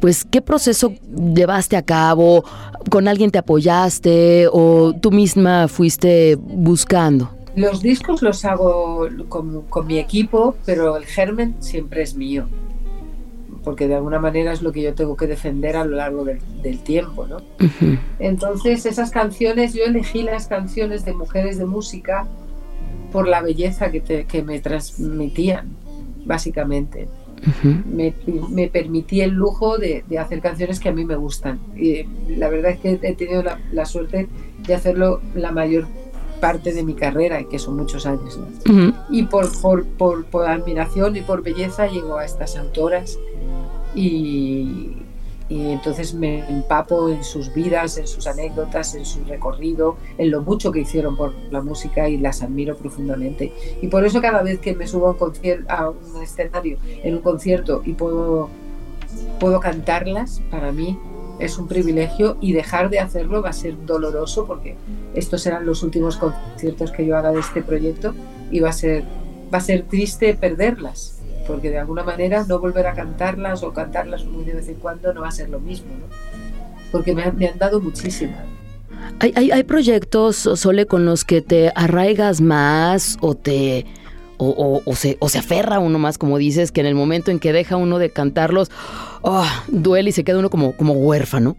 pues, 0.00 0.24
¿qué 0.24 0.42
proceso 0.42 0.92
llevaste 1.34 1.76
a 1.76 1.82
cabo? 1.82 2.44
¿Con 2.90 3.08
alguien 3.08 3.30
te 3.30 3.38
apoyaste 3.38 4.48
o 4.52 4.92
tú 5.00 5.10
misma 5.12 5.68
fuiste 5.68 6.36
buscando? 6.38 7.30
Los 7.56 7.82
discos 7.82 8.22
los 8.22 8.44
hago 8.44 9.08
con, 9.28 9.86
mi 9.86 9.98
equipo, 9.98 10.56
pero 10.66 10.96
el 10.96 11.04
germen 11.04 11.54
siempre 11.60 12.02
es 12.02 12.16
mío, 12.16 12.46
porque 13.62 13.86
de 13.86 13.94
alguna 13.94 14.18
manera 14.18 14.52
es 14.52 14.60
lo 14.60 14.72
que 14.72 14.82
yo 14.82 14.94
tengo 14.94 15.16
que 15.16 15.28
defender 15.28 15.76
a 15.76 15.84
lo 15.84 15.96
largo 15.96 16.24
del, 16.24 16.78
tiempo, 16.80 17.26
¿no? 17.26 17.38
Entonces 18.18 18.86
esas 18.86 19.10
canciones, 19.10 19.72
yo 19.72 19.84
elegí 19.84 20.22
las 20.22 20.48
canciones 20.48 21.04
de 21.04 21.14
mujeres 21.14 21.56
de 21.56 21.64
música 21.64 22.26
por 23.12 23.28
la 23.28 23.40
belleza 23.40 23.92
que, 23.92 24.02
que 24.26 24.42
me 24.42 24.58
transmitían, 24.58 25.68
básicamente. 26.24 27.06
me, 27.84 28.14
me, 28.48 28.68
permití 28.68 29.20
el 29.20 29.32
lujo 29.32 29.78
de, 29.78 30.02
hacer 30.18 30.40
canciones 30.40 30.80
que 30.80 30.88
a 30.88 30.92
mí 30.92 31.04
me 31.04 31.14
gustan. 31.14 31.60
Y 31.76 32.04
la 32.36 32.48
verdad 32.48 32.72
es 32.72 32.80
que 32.80 32.98
he 33.00 33.14
tenido 33.14 33.44
la, 33.44 33.60
la 33.70 33.84
suerte 33.84 34.28
de 34.66 34.74
hacerlo 34.74 35.20
la 35.34 35.52
mayor 35.52 35.86
parte 36.40 36.72
de 36.72 36.82
mi 36.82 36.94
carrera, 36.94 37.42
que 37.44 37.58
son 37.58 37.76
muchos 37.76 38.06
años. 38.06 38.38
Y 39.10 39.24
por, 39.24 39.50
por, 39.60 40.24
por, 40.24 40.46
admiración 40.46 41.16
y 41.16 41.22
por 41.22 41.42
belleza 41.42 41.86
llego 41.86 42.16
a 42.16 42.24
estas 42.24 42.56
autoras 42.56 43.18
y, 43.94 44.92
y 45.48 45.70
entonces 45.70 46.14
me 46.14 46.40
empapo 46.48 47.08
en 47.08 47.22
sus 47.22 47.52
vidas, 47.52 47.98
en 47.98 48.06
sus 48.06 48.26
anécdotas, 48.26 48.94
en 48.94 49.04
su 49.04 49.24
recorrido, 49.24 49.96
en 50.18 50.30
lo 50.30 50.42
mucho 50.42 50.72
que 50.72 50.80
hicieron 50.80 51.16
por 51.16 51.34
la 51.50 51.60
música 51.60 52.08
y 52.08 52.16
las 52.18 52.42
admiro 52.42 52.76
profundamente. 52.76 53.52
Y 53.80 53.88
por 53.88 54.04
eso 54.04 54.20
cada 54.20 54.42
vez 54.42 54.58
que 54.58 54.74
me 54.74 54.86
subo 54.86 55.06
a 55.06 55.10
un, 55.10 55.16
concierto, 55.16 55.72
a 55.72 55.90
un 55.90 56.22
escenario, 56.22 56.78
en 57.02 57.14
un 57.14 57.20
concierto 57.20 57.82
y 57.84 57.92
puedo, 57.92 58.48
puedo 59.38 59.60
cantarlas, 59.60 60.40
para 60.50 60.72
mí 60.72 60.98
es 61.38 61.58
un 61.58 61.68
privilegio 61.68 62.36
y 62.40 62.52
dejar 62.52 62.90
de 62.90 63.00
hacerlo 63.00 63.42
va 63.42 63.50
a 63.50 63.52
ser 63.52 63.74
doloroso 63.86 64.46
porque 64.46 64.76
estos 65.14 65.42
serán 65.42 65.66
los 65.66 65.82
últimos 65.82 66.16
conciertos 66.16 66.92
que 66.92 67.04
yo 67.06 67.16
haga 67.16 67.32
de 67.32 67.40
este 67.40 67.62
proyecto 67.62 68.14
y 68.50 68.60
va 68.60 68.70
a 68.70 68.72
ser, 68.72 69.04
va 69.52 69.58
a 69.58 69.60
ser 69.60 69.82
triste 69.82 70.34
perderlas 70.34 71.14
porque 71.46 71.70
de 71.70 71.78
alguna 71.78 72.02
manera 72.02 72.44
no 72.48 72.58
volver 72.58 72.86
a 72.86 72.94
cantarlas 72.94 73.62
o 73.62 73.72
cantarlas 73.72 74.24
muy 74.24 74.44
de 74.44 74.54
vez 74.54 74.68
en 74.68 74.76
cuando 74.76 75.12
no 75.12 75.22
va 75.22 75.28
a 75.28 75.32
ser 75.32 75.48
lo 75.48 75.60
mismo, 75.60 75.88
porque 76.90 77.14
me, 77.14 77.22
han 77.22 77.58
dado 77.58 77.80
muchísimo. 77.80 78.34
¿Hay, 79.20 79.32
hay, 79.36 79.50
hay 79.50 79.64
proyectos, 79.64 80.36
Sole, 80.36 80.86
con 80.86 81.04
los 81.04 81.24
que 81.24 81.42
te 81.42 81.70
arraigas 81.74 82.40
más 82.40 83.18
o 83.20 83.34
te 83.34 83.84
o, 84.38 84.82
se, 84.94 85.16
o 85.20 85.28
se 85.28 85.38
aferra 85.38 85.78
uno 85.78 85.98
más, 85.98 86.18
como 86.18 86.38
dices, 86.38 86.72
que 86.72 86.80
en 86.80 86.86
el 86.86 86.94
momento 86.94 87.30
en 87.30 87.38
que 87.38 87.52
deja 87.52 87.76
uno 87.76 87.98
de 87.98 88.10
cantarlos, 88.10 88.70
oh, 89.22 89.46
duele 89.68 90.10
y 90.10 90.12
se 90.12 90.24
queda 90.24 90.38
uno 90.38 90.50
como, 90.50 90.76
como 90.76 90.94
huérfano. 90.94 91.56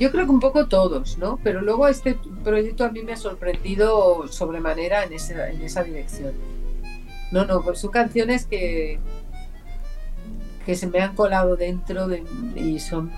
Yo 0.00 0.10
creo 0.10 0.24
que 0.24 0.30
un 0.32 0.40
poco 0.40 0.66
todos, 0.66 1.18
¿no? 1.18 1.38
Pero 1.44 1.60
luego 1.60 1.86
este 1.86 2.18
proyecto 2.42 2.84
a 2.84 2.90
mí 2.90 3.02
me 3.02 3.12
ha 3.12 3.16
sorprendido 3.16 4.26
sobremanera 4.28 5.04
en, 5.04 5.12
en 5.12 5.62
esa 5.62 5.84
dirección. 5.84 6.32
No, 7.30 7.44
no, 7.46 7.62
pues 7.62 7.78
son 7.78 7.90
canciones 7.90 8.46
que, 8.46 8.98
que 10.66 10.74
se 10.74 10.88
me 10.88 11.00
han 11.00 11.14
colado 11.14 11.56
dentro 11.56 12.08
de, 12.08 12.24
y 12.56 12.80
son... 12.80 13.10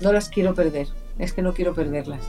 No 0.00 0.12
las 0.12 0.28
quiero 0.28 0.54
perder 0.54 0.88
es 1.18 1.32
que 1.32 1.42
no 1.42 1.54
quiero 1.54 1.74
perderlas. 1.74 2.20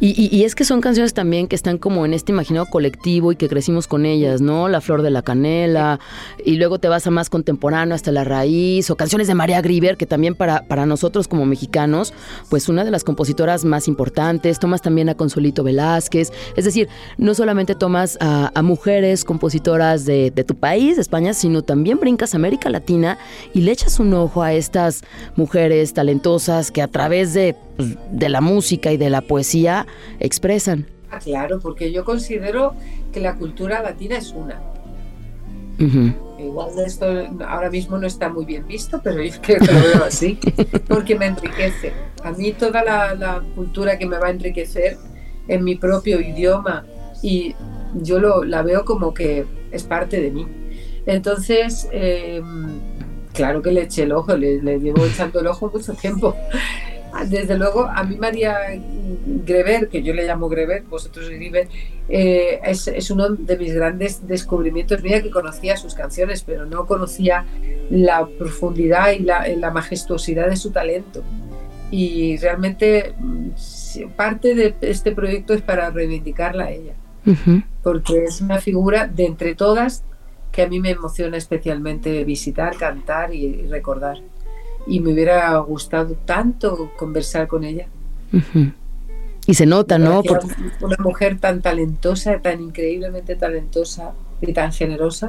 Y, 0.00 0.44
es 0.44 0.54
que 0.54 0.64
son 0.64 0.80
canciones 0.80 1.14
también 1.14 1.48
que 1.48 1.56
están 1.56 1.78
como 1.78 2.04
en 2.04 2.12
este 2.12 2.32
imaginado 2.32 2.66
colectivo 2.66 3.32
y 3.32 3.36
que 3.36 3.48
crecimos 3.48 3.86
con 3.86 4.04
ellas, 4.06 4.40
¿no? 4.40 4.68
La 4.68 4.80
Flor 4.80 5.02
de 5.02 5.10
la 5.10 5.22
Canela, 5.22 6.00
y 6.44 6.56
luego 6.56 6.78
te 6.78 6.88
vas 6.88 7.06
a 7.06 7.10
más 7.10 7.30
contemporáneo 7.30 7.94
hasta 7.94 8.12
la 8.12 8.24
raíz, 8.24 8.90
o 8.90 8.96
canciones 8.96 9.26
de 9.26 9.34
María 9.34 9.60
Grieber, 9.62 9.96
que 9.96 10.06
también 10.06 10.34
para, 10.34 10.66
para 10.68 10.86
nosotros 10.86 11.28
como 11.28 11.46
mexicanos, 11.46 12.12
pues 12.50 12.68
una 12.68 12.84
de 12.84 12.90
las 12.90 13.04
compositoras 13.04 13.64
más 13.64 13.88
importantes, 13.88 14.58
tomas 14.58 14.82
también 14.82 15.08
a 15.08 15.14
Consolito 15.14 15.64
Velázquez, 15.64 16.32
es 16.56 16.64
decir, 16.64 16.88
no 17.16 17.34
solamente 17.34 17.74
tomas 17.74 18.18
a, 18.20 18.52
mujeres 18.62 19.24
compositoras 19.24 20.06
de, 20.06 20.32
de 20.32 20.42
tu 20.42 20.56
país, 20.56 20.96
de 20.96 21.02
España, 21.02 21.34
sino 21.34 21.62
también 21.62 22.00
brincas 22.00 22.34
a 22.34 22.36
América 22.36 22.68
Latina 22.68 23.16
y 23.54 23.60
le 23.60 23.70
echas 23.70 24.00
un 24.00 24.12
ojo 24.14 24.42
a 24.42 24.52
estas 24.52 25.04
mujeres 25.36 25.94
talentosas 25.94 26.72
que 26.72 26.82
a 26.82 26.88
través 26.88 27.32
de 27.32 27.54
pues, 27.76 27.96
de 28.10 28.28
la 28.28 28.40
música 28.40 28.92
y 28.92 28.96
de 28.96 29.10
la 29.10 29.20
poesía 29.20 29.85
expresan. 30.20 30.86
Ah, 31.10 31.18
claro, 31.18 31.60
porque 31.60 31.92
yo 31.92 32.04
considero 32.04 32.74
que 33.12 33.20
la 33.20 33.36
cultura 33.36 33.82
latina 33.82 34.16
es 34.16 34.32
una. 34.32 34.60
Igual 36.38 36.70
esto 36.84 37.06
ahora 37.46 37.70
mismo 37.70 37.98
no 37.98 38.06
está 38.06 38.28
muy 38.28 38.44
bien 38.44 38.66
visto, 38.66 39.00
pero 39.02 39.22
yo 39.22 39.32
creo 39.42 39.58
que 39.58 39.72
lo 39.72 39.80
veo 39.80 40.04
así, 40.04 40.38
porque 40.88 41.14
me 41.14 41.26
enriquece. 41.26 41.92
A 42.22 42.32
mí 42.32 42.52
toda 42.52 42.82
la, 42.82 43.42
cultura 43.54 43.98
que 43.98 44.06
me 44.06 44.18
va 44.18 44.28
a 44.28 44.30
enriquecer 44.30 44.96
en 45.48 45.64
mi 45.64 45.76
propio 45.76 46.20
idioma 46.20 46.84
y 47.22 47.54
yo 47.94 48.18
lo, 48.18 48.44
la 48.44 48.62
veo 48.62 48.84
como 48.84 49.14
que 49.14 49.46
es 49.70 49.84
parte 49.84 50.20
de 50.20 50.30
mí. 50.30 50.46
Entonces, 51.06 51.88
em, 51.92 52.80
claro 53.32 53.62
que 53.62 53.70
le 53.70 53.82
eché 53.82 54.02
el 54.02 54.12
ojo, 54.12 54.36
le, 54.36 54.60
le 54.60 54.80
llevo 54.80 55.04
echando 55.04 55.40
el 55.40 55.46
ojo 55.46 55.70
mucho 55.72 55.94
tiempo. 55.94 56.34
Desde 57.24 57.56
luego, 57.56 57.84
a 57.84 58.02
mí 58.04 58.16
María 58.16 58.56
Greber, 59.44 59.88
que 59.88 60.02
yo 60.02 60.12
le 60.12 60.26
llamo 60.26 60.48
Greber, 60.48 60.82
vosotros 60.82 61.28
Greber, 61.28 61.68
eh, 62.08 62.60
es, 62.64 63.10
uno 63.10 63.30
de 63.30 63.56
mis 63.56 63.74
grandes 63.74 64.26
descubrimientos. 64.26 65.02
Mira 65.02 65.22
que 65.22 65.30
conocía 65.30 65.76
sus 65.76 65.94
canciones, 65.94 66.42
pero 66.42 66.66
no 66.66 66.86
conocía 66.86 67.44
la 67.90 68.26
profundidad 68.26 69.12
y 69.12 69.20
la, 69.20 69.70
majestuosidad 69.70 70.48
de 70.48 70.56
su 70.56 70.70
talento. 70.70 71.22
Y 71.90 72.36
realmente 72.38 73.14
mm, 73.18 73.50
parte 74.16 74.54
de 74.54 74.74
este 74.80 75.12
proyecto 75.12 75.54
es 75.54 75.62
para 75.62 75.90
reivindicarla 75.90 76.64
a 76.64 76.70
ella, 76.70 76.94
porque 77.82 78.24
es 78.24 78.40
una 78.40 78.58
figura 78.58 79.06
de 79.06 79.26
entre 79.26 79.54
todas 79.54 80.04
que 80.50 80.62
a 80.62 80.68
mí 80.68 80.80
me 80.80 80.90
emociona 80.90 81.36
especialmente 81.36 82.24
visitar, 82.24 82.76
cantar 82.76 83.34
y 83.34 83.66
recordar 83.68 84.18
y 84.86 85.00
me 85.00 85.12
hubiera 85.12 85.56
gustado 85.58 86.14
tanto 86.24 86.92
conversar 86.96 87.48
con 87.48 87.64
ella. 87.64 87.86
Y 89.46 89.54
se 89.54 89.66
nota, 89.66 89.98
¿no? 89.98 90.22
Una 90.80 90.96
mujer 90.98 91.38
tan 91.38 91.62
talentosa, 91.62 92.40
tan 92.40 92.60
increíblemente 92.60 93.36
talentosa 93.36 94.12
y 94.40 94.52
tan 94.52 94.72
generosa. 94.72 95.28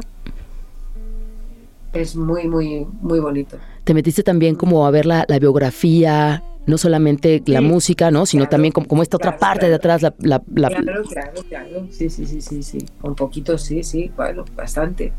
Es 1.94 2.16
muy, 2.16 2.48
muy, 2.48 2.86
muy 3.02 3.20
bonito. 3.20 3.58
Te 3.84 3.94
metiste 3.94 4.24
también 4.24 4.56
como 4.56 4.86
a 4.86 4.92
ver 4.92 5.06
la, 5.06 5.26
biografía, 5.40 6.44
no 6.66 6.78
solamente 6.78 7.42
la 7.46 7.62
música, 7.62 8.12
¿no? 8.12 8.26
Sino 8.26 8.48
también 8.50 8.72
como, 8.72 8.88
como, 8.88 9.02
esta 9.02 9.18
otra 9.18 9.38
parte 9.38 9.70
de 9.70 9.76
atrás, 9.76 10.02
la, 10.02 10.14
la, 10.20 10.40
Claro, 10.70 11.04
claro, 11.04 11.44
claro. 11.48 11.88
Sí, 11.90 12.10
sí, 12.10 12.26
sí, 12.26 12.42
sí, 12.42 12.62
sí. 12.62 12.86
Un 13.02 13.16
poquito, 13.16 13.58
sí, 13.58 13.84
sí. 13.84 14.12
Bueno, 14.16 14.46
bastante. 14.56 15.14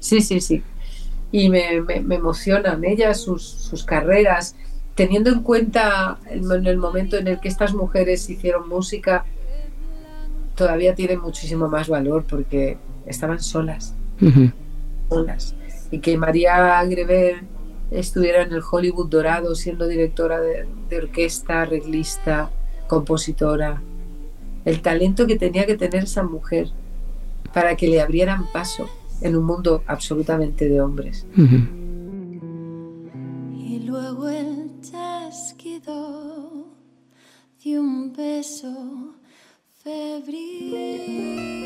Sí, 0.00 0.20
sí, 0.20 0.40
sí 0.40 0.62
y 1.34 1.50
me, 1.50 1.80
me, 1.80 2.14
emocionan 2.14 2.84
ellas, 2.84 3.20
sus, 3.20 3.42
sus, 3.42 3.82
carreras. 3.82 4.54
teniendo 4.94 5.30
en 5.30 5.42
cuenta 5.42 6.16
en 6.30 6.64
el 6.64 6.76
momento 6.76 7.16
en 7.16 7.26
el 7.26 7.40
que 7.40 7.48
estas 7.48 7.74
mujeres 7.74 8.30
hicieron 8.30 8.68
música, 8.68 9.24
todavía 10.54 10.94
tiene 10.94 11.16
muchísimo 11.16 11.68
más 11.68 11.88
valor 11.88 12.24
porque 12.24 12.78
estaban 13.04 13.40
solas. 13.40 13.96
solas. 15.08 15.56
Y 15.90 15.98
que 15.98 16.16
María 16.16 16.80
Greber 16.84 17.42
estuviera 17.90 18.42
en 18.42 18.52
el 18.52 18.62
Hollywood 18.70 19.08
dorado 19.08 19.56
siendo 19.56 19.88
directora 19.88 20.40
de, 20.40 20.68
de 20.88 20.98
orquesta, 20.98 21.62
arreglista, 21.62 22.52
compositora. 22.86 23.82
El 24.64 24.82
talento 24.82 25.26
que 25.26 25.36
tenía 25.36 25.66
que 25.66 25.76
tener 25.76 26.04
esa 26.04 26.22
mujer 26.22 26.68
para 27.52 27.74
que 27.74 27.88
le 27.88 28.00
abrieran 28.00 28.46
paso 28.52 28.88
en 29.20 29.36
un 29.36 29.44
mundo 29.44 29.82
absolutamente 29.86 30.68
de 30.68 30.80
hombres. 30.80 31.26
Y 33.52 33.80
luego 33.80 34.28
el 34.28 34.80
chasquido 34.80 36.66
de 37.64 37.78
un 37.78 38.12
beso 38.12 39.14
febril. 39.82 41.64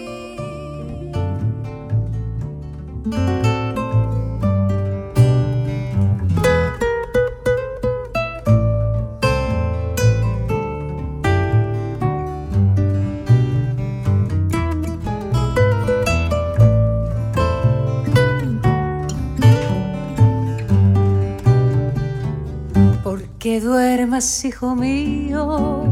Duermas, 23.98 24.44
hijo 24.44 24.76
mío, 24.76 25.82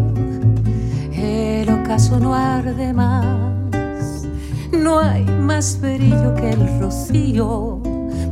el 1.12 1.68
ocaso 1.68 2.20
no 2.20 2.36
arde 2.36 2.92
más. 2.92 4.28
No 4.70 5.00
hay 5.00 5.24
más 5.24 5.80
brillo 5.80 6.32
que 6.36 6.50
el 6.50 6.80
rocío, 6.80 7.80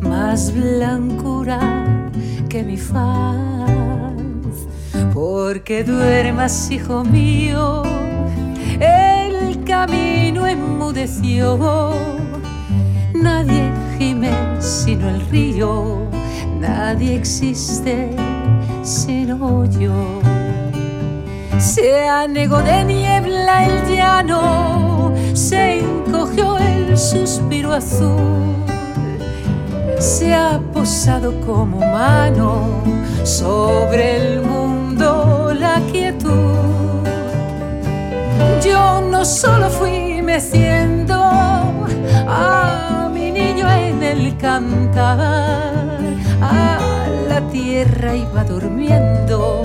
más 0.00 0.54
blancura 0.54 1.58
que 2.48 2.62
mi 2.62 2.76
faz. 2.76 3.34
Porque 5.12 5.82
duermas, 5.82 6.70
hijo 6.70 7.02
mío, 7.02 7.82
el 8.78 9.64
camino 9.64 10.46
enmudeció. 10.46 11.90
Nadie 13.12 13.72
gime 13.98 14.30
sino 14.60 15.08
el 15.08 15.20
río, 15.30 16.08
nadie 16.60 17.16
existe 17.16 18.23
sino 18.84 19.64
yo. 19.64 20.20
Se 21.58 22.06
anegó 22.06 22.58
de 22.58 22.84
niebla 22.84 23.64
el 23.64 23.96
llano, 23.96 25.12
se 25.32 25.80
encogió 25.80 26.58
el 26.58 26.96
suspiro 26.96 27.72
azul, 27.72 28.54
se 29.98 30.34
ha 30.34 30.60
posado 30.72 31.40
como 31.40 31.78
mano 31.78 32.82
sobre 33.24 34.16
el 34.16 34.42
mundo 34.42 35.54
la 35.58 35.80
quietud. 35.90 36.54
Yo 38.64 39.00
no 39.00 39.24
solo 39.24 39.70
fui 39.70 40.20
meciendo 40.22 41.14
a 41.14 43.10
mi 43.12 43.30
niño 43.30 43.70
en 43.70 44.02
el 44.02 44.36
cantar, 44.36 45.98
la 47.34 47.40
tierra 47.50 48.14
iba 48.14 48.44
durmiendo 48.44 49.62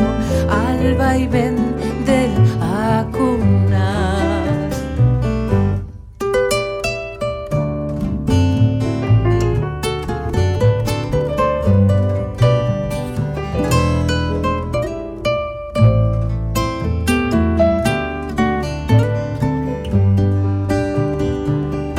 al 0.49 0.95
vaivén 0.95 1.55
del 2.03 2.31
acunar. 2.59 4.17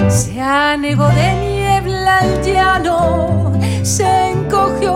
Se 0.09 0.41
anegó 0.41 1.09
de 1.11 1.29
niebla 1.45 2.19
el 2.25 2.43
llano, 2.43 3.53
se 3.85 4.31
encogió 4.33 4.90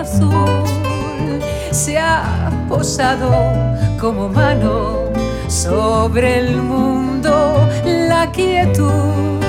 azul 0.00 1.40
se 1.70 1.98
ha 1.98 2.50
posado 2.68 3.30
como 4.00 4.28
mano 4.28 5.10
sobre 5.46 6.38
el 6.38 6.56
mundo 6.56 7.68
la 7.84 8.30
quietud. 8.32 9.40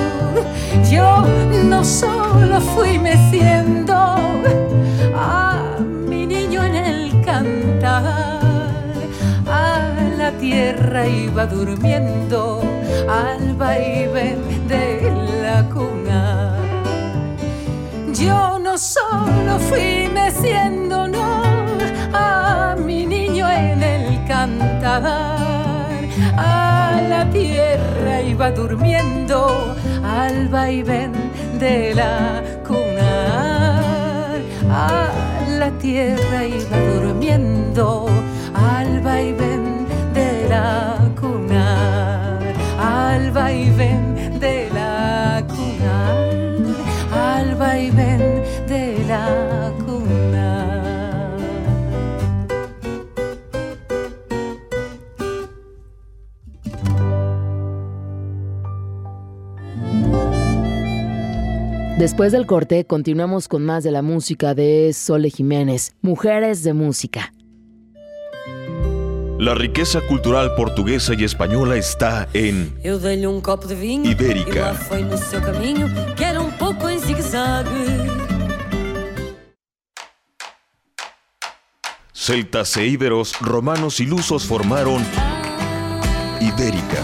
Yo 0.89 1.23
no 1.63 1.83
solo 1.85 2.59
fui 2.59 2.99
meciendo 2.99 3.95
a 5.15 5.77
mi 6.07 6.25
niño 6.25 6.63
en 6.63 6.75
el 6.75 7.21
cantar, 7.21 8.39
a 9.47 9.89
la 10.17 10.31
tierra 10.31 11.07
iba 11.07 11.45
durmiendo 11.45 12.61
al 13.09 13.55
vaivén 13.55 14.67
de 14.67 15.11
la 15.43 15.63
cuna. 15.69 16.57
Yo 18.13 18.50
solo 18.77 19.59
fui 19.59 20.09
meciendo, 20.13 21.07
no, 21.07 21.43
a 22.13 22.75
mi 22.77 23.05
niño 23.05 23.49
en 23.49 23.83
el 23.83 24.25
cantar, 24.25 25.03
a 26.37 27.01
la 27.09 27.29
tierra 27.31 28.21
iba 28.21 28.51
durmiendo 28.51 29.75
al 30.03 30.47
vaivén 30.47 31.11
de 31.59 31.93
la 31.95 32.41
cuna, 32.65 33.81
a 34.69 35.09
la 35.59 35.69
tierra 35.71 36.45
iba 36.45 36.77
durmiendo 36.93 38.07
al 38.53 39.01
vaivén 39.01 39.85
de 40.13 40.47
la 40.49 40.97
cuna, 41.19 42.39
al 42.79 43.31
vaivén 43.31 44.10
de 49.11 49.17
la 49.17 49.73
cuna. 49.85 50.77
Después 61.97 62.31
del 62.31 62.45
corte, 62.47 62.85
continuamos 62.85 63.47
con 63.47 63.63
más 63.63 63.83
de 63.83 63.91
la 63.91 64.01
música 64.01 64.55
de 64.55 64.91
Sole 64.93 65.29
Jiménez, 65.29 65.93
Mujeres 66.01 66.63
de 66.63 66.73
Música. 66.73 67.33
La 69.37 69.55
riqueza 69.55 70.01
cultural 70.01 70.53
portuguesa 70.55 71.13
y 71.17 71.23
española 71.23 71.75
está 71.75 72.27
en 72.33 72.75
Eu 72.83 72.99
dei-lhe 72.99 73.25
um 73.25 73.41
copo 73.41 73.67
de 73.67 73.73
vinho 73.73 74.05
Ibérica. 74.05 74.55
E 74.55 74.59
lá 74.59 74.75
foi 74.75 75.01
no 75.01 75.17
seu 75.17 75.41
caminho 75.41 75.89
Que 76.15 76.25
era 76.25 76.39
um 76.39 76.51
pouco 76.51 76.87
em 76.87 76.99
zigue-zague 76.99 77.90
Celtas 82.23 82.77
e 82.77 82.85
íberos, 82.85 83.33
romanos 83.41 83.99
y 83.99 84.05
lusos 84.05 84.45
formaron 84.45 85.01
Ibérica. 86.39 87.01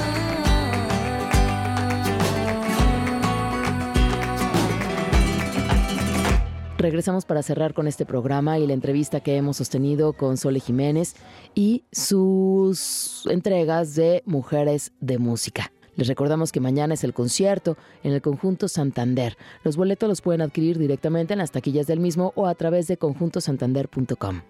Regresamos 6.77 7.25
para 7.25 7.41
cerrar 7.41 7.73
con 7.73 7.87
este 7.87 8.05
programa 8.05 8.59
y 8.59 8.67
la 8.67 8.73
entrevista 8.73 9.19
que 9.19 9.37
hemos 9.37 9.57
sostenido 9.57 10.13
con 10.13 10.37
Sole 10.37 10.59
Jiménez 10.59 11.15
y 11.55 11.85
sus 11.91 13.23
entregas 13.27 13.95
de 13.95 14.21
Mujeres 14.27 14.91
de 14.99 15.17
Música. 15.17 15.71
Les 15.95 16.07
recordamos 16.07 16.51
que 16.51 16.59
mañana 16.59 16.93
es 16.93 17.03
el 17.03 17.15
concierto 17.15 17.75
en 18.03 18.13
el 18.13 18.21
Conjunto 18.21 18.67
Santander. 18.67 19.35
Los 19.63 19.77
boletos 19.77 20.07
los 20.07 20.21
pueden 20.21 20.41
adquirir 20.43 20.77
directamente 20.77 21.33
en 21.33 21.39
las 21.39 21.49
taquillas 21.49 21.87
del 21.87 22.01
mismo 22.01 22.33
o 22.35 22.45
a 22.45 22.53
través 22.53 22.85
de 22.85 22.97
conjuntosantander.com. 22.97 24.41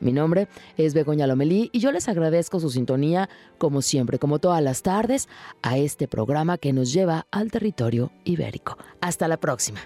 Mi 0.00 0.12
nombre 0.12 0.48
es 0.76 0.94
Begoña 0.94 1.26
Lomelí 1.26 1.70
y 1.72 1.80
yo 1.80 1.92
les 1.92 2.08
agradezco 2.08 2.60
su 2.60 2.70
sintonía, 2.70 3.28
como 3.58 3.82
siempre, 3.82 4.18
como 4.18 4.38
todas 4.38 4.62
las 4.62 4.82
tardes, 4.82 5.28
a 5.62 5.78
este 5.78 6.08
programa 6.08 6.58
que 6.58 6.72
nos 6.72 6.92
lleva 6.92 7.26
al 7.30 7.50
territorio 7.50 8.12
ibérico. 8.24 8.78
Hasta 9.00 9.28
la 9.28 9.38
próxima. 9.38 9.80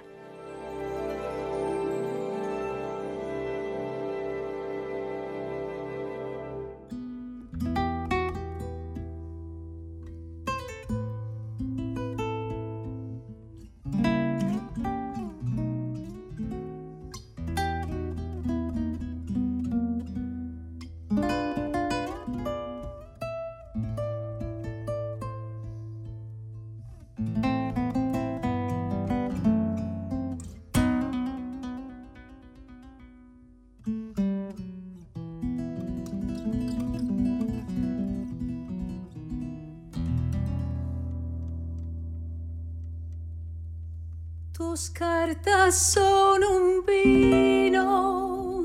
Son 45.72 46.44
un 46.44 46.84
vino 46.86 48.64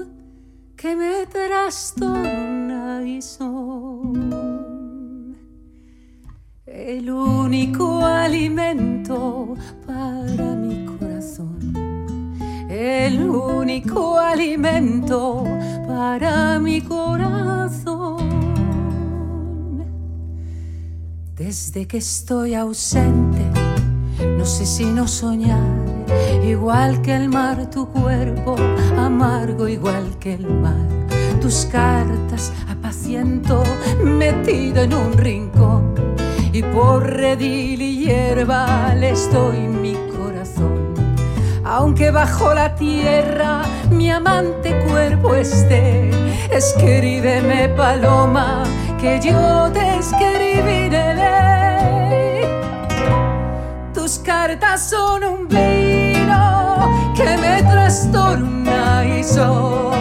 que 0.75 0.93
me 0.95 1.25
trastorna 1.25 3.01
y 3.05 3.21
son. 3.21 4.57
El 6.65 7.09
único 7.09 8.05
alimento 8.05 9.55
para 9.85 10.55
mi 10.55 10.85
corazón, 10.85 12.35
el 12.69 13.23
único 13.29 14.19
alimento 14.19 15.45
para 15.87 16.59
mi 16.59 16.81
corazón. 16.81 18.17
Desde 21.35 21.87
que 21.87 21.97
estoy 21.99 22.53
ausente, 22.53 23.45
no 24.37 24.45
sé 24.45 24.65
si 24.65 24.85
no 24.85 25.07
soñar, 25.07 25.76
igual 26.43 27.01
que 27.01 27.15
el 27.15 27.29
mar, 27.29 27.69
tu 27.69 27.87
cuerpo 27.89 28.55
amargo, 28.97 29.67
igual 29.67 30.17
que 30.19 30.33
el 30.33 30.47
mar. 30.47 30.87
Tus 31.41 31.65
cartas 31.65 32.51
apaciento 32.69 33.63
metido 34.03 34.81
en 34.83 34.93
un 34.93 35.13
rincón 35.13 35.93
y 36.51 36.63
por 36.63 37.05
redil 37.05 37.81
y 37.81 38.05
hierba 38.05 38.93
le 38.95 39.11
estoy 39.11 39.59
mi 39.59 39.93
corazón. 40.17 40.93
Aunque 41.63 42.11
bajo 42.11 42.53
la 42.53 42.75
tierra 42.75 43.61
mi 43.91 44.09
amante 44.09 44.77
cuerpo 44.87 45.35
esté, 45.35 46.09
escríbeme 46.51 47.69
paloma 47.69 48.63
que 48.99 49.19
yo 49.21 49.69
te 49.73 49.97
escribiré. 49.97 51.07
Tus 53.93 54.19
cartas 54.19 54.89
son 54.89 55.23
un 55.23 55.47
vino 55.47 55.86
que 57.17 57.37
me 57.37 57.63
trastorna 57.63 59.03
y 59.03 59.23
son 59.23 59.96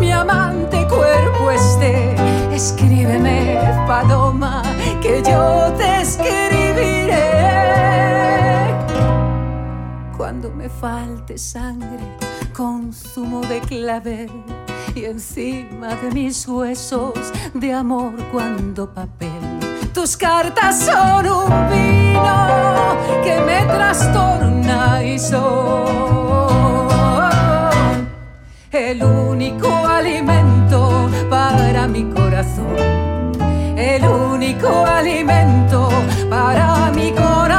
mi 0.00 0.10
amante 0.10 0.86
cuerpo 0.88 1.50
esté, 1.50 2.14
escríbeme, 2.54 3.58
paloma, 3.86 4.62
que 5.00 5.22
yo 5.22 5.72
te 5.76 6.00
escribiré. 6.00 7.22
Cuando 10.16 10.50
me 10.50 10.68
falte 10.68 11.38
sangre 11.38 12.18
con 12.52 12.92
zumo 12.92 13.40
de 13.42 13.60
clavel 13.60 14.30
y 14.94 15.04
encima 15.04 15.94
de 15.96 16.10
mis 16.10 16.46
huesos 16.46 17.32
de 17.54 17.72
amor 17.72 18.14
cuando 18.32 18.92
papel. 18.92 19.30
Tus 19.94 20.16
cartas 20.16 20.80
son 20.80 21.26
un 21.26 21.70
vino 21.70 22.96
que 23.22 23.40
me 23.40 23.62
trastorna 23.66 25.02
y 25.04 25.18
son 25.18 26.71
el 28.72 29.04
único 29.04 29.68
alimento 29.68 31.10
para 31.28 31.86
mi 31.86 32.04
corazón, 32.04 33.32
el 33.76 34.02
único 34.02 34.68
alimento 34.86 35.90
para 36.30 36.90
mi 36.94 37.10
corazón, 37.12 37.51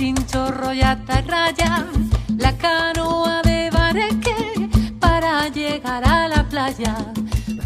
chinchorro 0.00 0.72
y 0.72 0.80
atarraya, 0.80 1.84
la 2.38 2.56
canoa 2.56 3.42
de 3.42 3.68
bareque 3.70 4.34
para 4.98 5.46
llegar 5.50 6.02
a 6.08 6.26
la 6.26 6.48
playa. 6.48 6.96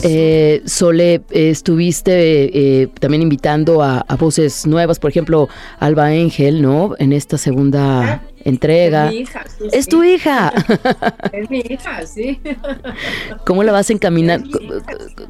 Eh, 0.02 0.60
Sole, 0.66 1.14
eh, 1.14 1.50
estuviste 1.50 2.82
eh, 2.82 2.88
también 2.98 3.22
invitando 3.22 3.84
a, 3.84 4.00
a 4.00 4.16
voces 4.16 4.66
nuevas, 4.66 4.98
por 4.98 5.10
ejemplo, 5.12 5.48
Alba 5.78 6.06
Ángel, 6.06 6.60
¿no? 6.60 6.96
En 6.98 7.12
esta 7.12 7.38
segunda 7.38 8.24
entrega. 8.44 9.06
Es 9.06 9.12
mi 9.12 9.18
hija. 9.20 9.44
sí, 9.58 9.64
Es 9.72 9.84
sí. 9.84 9.90
tu 9.90 10.04
hija. 10.04 10.52
Es 11.32 11.50
mi 11.50 11.58
hija, 11.60 12.06
sí. 12.06 12.40
¿Cómo 13.46 13.62
la 13.62 13.72
vas 13.72 13.90
a 13.90 13.92
encaminar? 13.92 14.42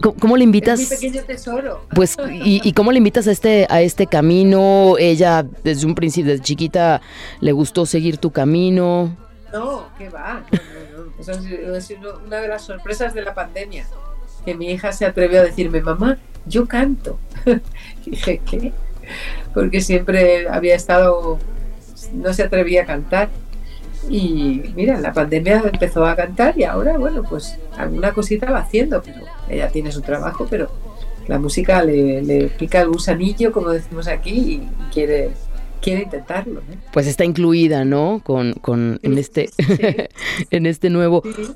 ¿Cómo, 0.02 0.14
cómo 0.16 0.36
le 0.36 0.44
Es 0.44 0.46
mi 0.46 0.56
invitas? 0.58 0.80
pequeño 0.86 1.22
tesoro. 1.22 1.86
Pues, 1.94 2.16
y, 2.44 2.60
y 2.66 2.72
cómo 2.72 2.92
le 2.92 2.98
invitas 2.98 3.26
a 3.26 3.32
este, 3.32 3.66
a 3.70 3.80
este 3.82 4.06
camino? 4.06 4.96
Ella 4.98 5.44
desde 5.62 5.86
un 5.86 5.94
principio, 5.94 6.32
desde 6.32 6.44
chiquita, 6.44 7.00
le 7.40 7.52
gustó 7.52 7.86
seguir 7.86 8.18
tu 8.18 8.30
camino. 8.30 9.16
No, 9.52 9.86
¿qué 9.96 10.08
va? 10.08 10.42
No, 10.50 11.04
no, 11.04 11.66
no. 11.68 11.74
Eso 11.76 11.94
una 12.26 12.38
de 12.38 12.48
las 12.48 12.62
sorpresas 12.62 13.14
de 13.14 13.22
la 13.22 13.34
pandemia. 13.34 13.86
Que 14.44 14.54
mi 14.54 14.70
hija 14.70 14.92
se 14.92 15.06
atrevió 15.06 15.40
a 15.40 15.44
decirme, 15.44 15.80
mamá, 15.80 16.18
yo 16.46 16.66
canto. 16.66 17.18
Y 18.06 18.10
dije, 18.10 18.40
¿qué? 18.50 18.72
Porque 19.54 19.80
siempre 19.80 20.48
había 20.48 20.74
estado, 20.74 21.38
no 22.14 22.32
se 22.32 22.42
atrevía 22.42 22.82
a 22.82 22.86
cantar. 22.86 23.28
Y 24.08 24.62
mira, 24.76 25.00
la 25.00 25.12
pandemia 25.12 25.62
empezó 25.72 26.04
a 26.04 26.14
cantar 26.14 26.58
y 26.58 26.64
ahora, 26.64 26.98
bueno, 26.98 27.22
pues 27.22 27.58
alguna 27.76 28.12
cosita 28.12 28.50
va 28.50 28.58
haciendo, 28.58 29.02
pero 29.02 29.20
ella 29.48 29.68
tiene 29.68 29.92
su 29.92 30.02
trabajo, 30.02 30.46
pero 30.48 30.70
la 31.26 31.38
música 31.38 31.82
le, 31.82 32.22
le 32.22 32.48
pica 32.48 32.82
el 32.82 32.88
gusanillo, 32.88 33.50
como 33.50 33.70
decimos 33.70 34.06
aquí, 34.08 34.30
y 34.30 34.68
quiere, 34.92 35.30
quiere 35.80 36.02
intentarlo. 36.02 36.60
¿no? 36.60 36.76
Pues 36.92 37.06
está 37.06 37.24
incluida, 37.24 37.86
¿no? 37.86 38.20
Con, 38.22 38.52
con 38.54 39.00
en 39.02 39.16
este, 39.16 39.48
en 40.50 40.66
este 40.66 40.90
nuevo. 40.90 41.22
Sí. 41.24 41.54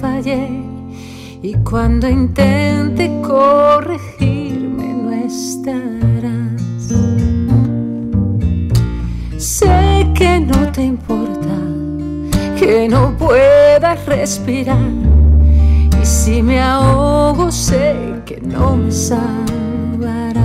Fallé 0.00 0.48
y 1.42 1.54
cuando 1.68 2.08
intente 2.08 3.10
corregirme 3.22 4.94
no 4.94 5.12
estarás. 5.12 6.60
Sé 9.38 10.06
que 10.14 10.40
no 10.40 10.70
te 10.72 10.82
importa 10.84 11.56
que 12.58 12.88
no 12.88 13.16
puedas 13.16 14.04
respirar 14.06 14.76
y 16.00 16.04
si 16.04 16.42
me 16.42 16.60
ahogo 16.60 17.50
sé 17.50 17.96
que 18.26 18.40
no 18.40 18.76
me 18.76 18.92
salvarás. 18.92 20.40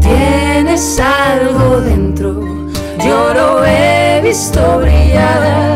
Tienes 0.00 1.00
algo 1.00 1.80
dentro, 1.80 2.48
visto 4.28 4.78
brillar, 4.78 5.67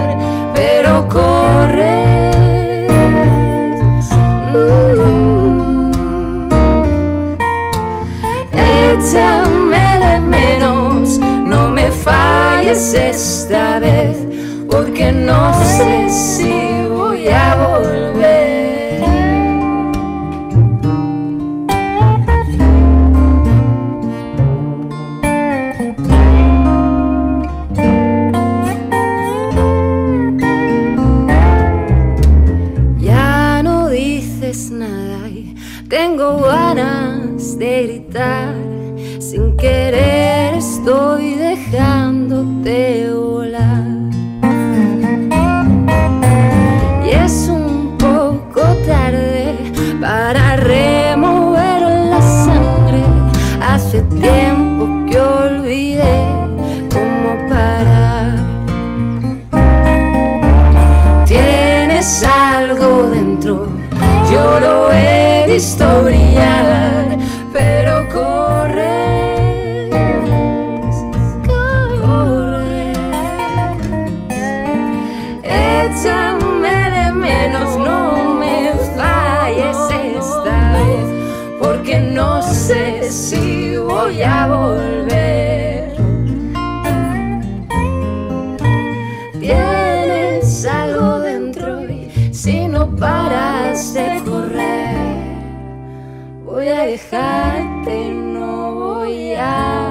voy 96.53 96.69
a 96.69 96.83
dejarte, 96.85 98.11
no 98.13 98.75
voy 98.75 99.33
a 99.33 99.82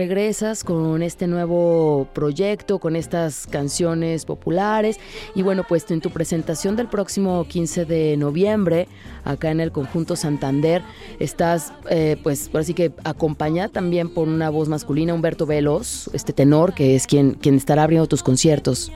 regresas 0.00 0.64
con 0.64 1.02
este 1.02 1.26
nuevo 1.26 2.08
proyecto, 2.14 2.78
con 2.78 2.96
estas 2.96 3.46
canciones 3.46 4.24
populares 4.24 4.98
y 5.34 5.42
bueno, 5.42 5.66
pues 5.68 5.90
en 5.90 6.00
tu 6.00 6.08
presentación 6.08 6.74
del 6.74 6.88
próximo 6.88 7.44
15 7.46 7.84
de 7.84 8.16
noviembre 8.16 8.88
acá 9.24 9.50
en 9.50 9.60
el 9.60 9.72
conjunto 9.72 10.16
Santander 10.16 10.80
estás 11.18 11.74
eh, 11.90 12.16
pues 12.22 12.48
por 12.48 12.62
así 12.62 12.72
que 12.72 12.92
acompañada 13.04 13.68
también 13.68 14.08
por 14.08 14.26
una 14.26 14.48
voz 14.48 14.70
masculina, 14.70 15.12
Humberto 15.12 15.44
Velos, 15.44 16.08
este 16.14 16.32
tenor 16.32 16.72
que 16.72 16.96
es 16.96 17.06
quien, 17.06 17.32
quien 17.34 17.56
estará 17.56 17.82
abriendo 17.82 18.08
tus 18.08 18.22
conciertos. 18.22 18.90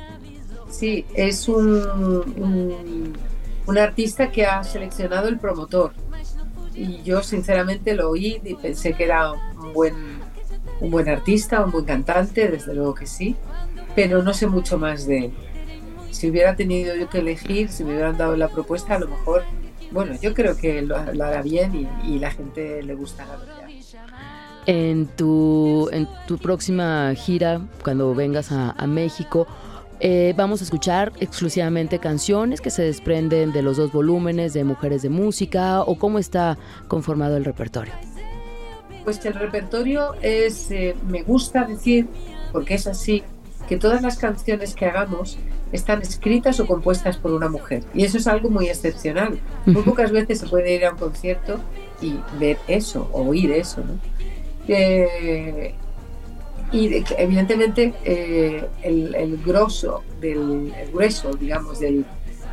Sí, 0.71 1.05
es 1.15 1.49
un, 1.51 3.15
un 3.67 3.79
artista 3.79 4.31
que 4.31 4.47
ha 4.47 4.65
seleccionado 4.65 5.29
el 5.29 5.39
promotor. 5.39 5.93
Y 6.75 7.03
yo 7.03 7.23
sinceramente 7.23 7.95
lo 7.95 8.11
oí 8.11 8.41
y 8.43 8.55
pensé 8.55 8.95
que 8.95 9.05
era 9.05 9.33
un 9.33 9.73
buen, 9.73 9.95
un 10.81 10.91
buen 10.91 11.09
artista, 11.09 11.65
un 11.65 11.71
buen 11.71 11.85
cantante, 11.85 12.49
desde 12.49 12.75
luego 12.75 12.95
que 12.95 13.07
sí, 13.07 13.37
pero 13.95 14.23
no 14.23 14.35
sé 14.35 14.47
mucho 14.47 14.79
más 14.79 15.07
de 15.07 15.27
él. 15.27 15.33
Si 16.11 16.31
hubiera 16.31 16.57
tenido 16.57 16.95
yo 16.95 17.09
que 17.09 17.19
elegir, 17.19 17.69
si 17.71 17.85
me 17.85 17.93
hubieran 17.93 18.17
dado 18.17 18.37
la 18.37 18.49
propuesta, 18.49 18.95
a 18.95 18.99
lo 18.99 19.09
mejor, 19.09 19.43
bueno, 19.91 20.15
yo 20.21 20.35
creo 20.35 20.57
que 20.57 20.83
lo, 20.83 20.97
hará 20.97 21.43
bien 21.43 21.89
y, 22.05 22.19
la 22.19 22.31
gente 22.31 22.83
le 22.83 22.95
gustará. 22.95 23.39
En 24.67 25.07
tu, 25.07 25.89
en 25.93 26.09
tu 26.27 26.39
próxima 26.39 27.13
gira, 27.15 27.61
cuando 27.83 28.15
vengas 28.15 28.51
a, 28.51 28.71
a 28.71 28.87
México, 28.87 29.47
eh, 30.01 30.35
vamos 30.37 30.61
a 30.61 30.65
escuchar 30.65 31.13
exclusivamente 31.21 31.99
canciones 31.99 32.61
que 32.61 32.71
se 32.71 32.83
desprenden 32.83 33.53
de 33.53 33.63
los 33.63 33.77
dos 33.77 33.93
volúmenes 33.93 34.53
de 34.53 34.65
Mujeres 34.65 35.03
de 35.03 35.09
Música 35.09 35.83
o 35.83 35.99
cómo 35.99 36.19
está 36.19 36.59
conformado 36.89 37.37
el 37.37 37.45
repertorio. 37.45 37.95
Pues 39.05 39.25
el 39.27 39.35
repertorio 39.35 40.15
es, 40.23 40.71
eh, 40.71 40.95
me 41.09 41.23
gusta 41.23 41.65
decir, 41.65 42.07
porque 42.53 42.75
es 42.75 42.87
así, 42.87 43.23
que 43.69 43.77
todas 43.77 44.03
las 44.03 44.17
canciones 44.19 44.75
que 44.75 44.87
hagamos 44.87 45.39
están 45.73 46.03
escritas 46.03 46.61
o 46.61 46.67
compuestas 46.67 47.17
por 47.17 47.33
una 47.33 47.49
mujer. 47.49 47.83
Y 47.95 48.05
eso 48.05 48.19
es 48.19 48.27
algo 48.27 48.49
muy 48.51 48.69
excepcional. 48.69 49.39
Muy 49.67 49.83
pocas 49.83 50.11
veces 50.13 50.39
se 50.41 50.47
puede 50.47 50.75
ir 50.75 50.85
a 50.87 50.93
un 50.93 50.99
concierto 50.99 51.59
y 52.01 52.19
ver 52.39 52.59
eso, 52.69 53.09
o 53.13 53.23
oír 53.29 53.51
eso. 53.53 53.81
¿no? 53.83 53.99
Eh, 54.69 55.75
y 56.73 56.89
de- 56.89 57.05
evidentemente 57.19 57.95
eh, 58.05 58.67
el, 58.83 59.15
el 59.15 59.37
grosso 59.45 60.03
del 60.21 60.73
el 60.81 60.91
grueso, 60.93 61.33
digamos, 61.35 61.81
del, 61.81 62.05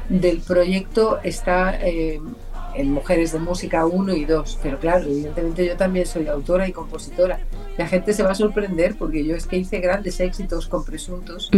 del 0.09 0.39
proyecto 0.39 1.19
está 1.23 1.77
eh, 1.81 2.19
en 2.75 2.91
Mujeres 2.91 3.31
de 3.33 3.39
Música 3.39 3.85
1 3.85 4.15
y 4.15 4.25
2. 4.25 4.59
Pero 4.63 4.79
claro, 4.79 5.05
evidentemente 5.05 5.65
yo 5.65 5.75
también 5.77 6.05
soy 6.05 6.27
autora 6.27 6.67
y 6.67 6.71
compositora. 6.71 7.39
La 7.77 7.87
gente 7.87 8.13
se 8.13 8.23
va 8.23 8.31
a 8.31 8.35
sorprender 8.35 8.95
porque 8.97 9.23
yo 9.25 9.35
es 9.35 9.45
que 9.47 9.57
hice 9.57 9.79
grandes 9.79 10.19
éxitos 10.19 10.67
con 10.67 10.83
presuntos, 10.85 11.49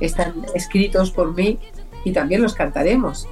están 0.00 0.34
escritos 0.54 1.10
por 1.10 1.34
mí 1.34 1.58
y 2.04 2.12
también 2.12 2.42
los 2.42 2.54
cantaremos. 2.54 3.26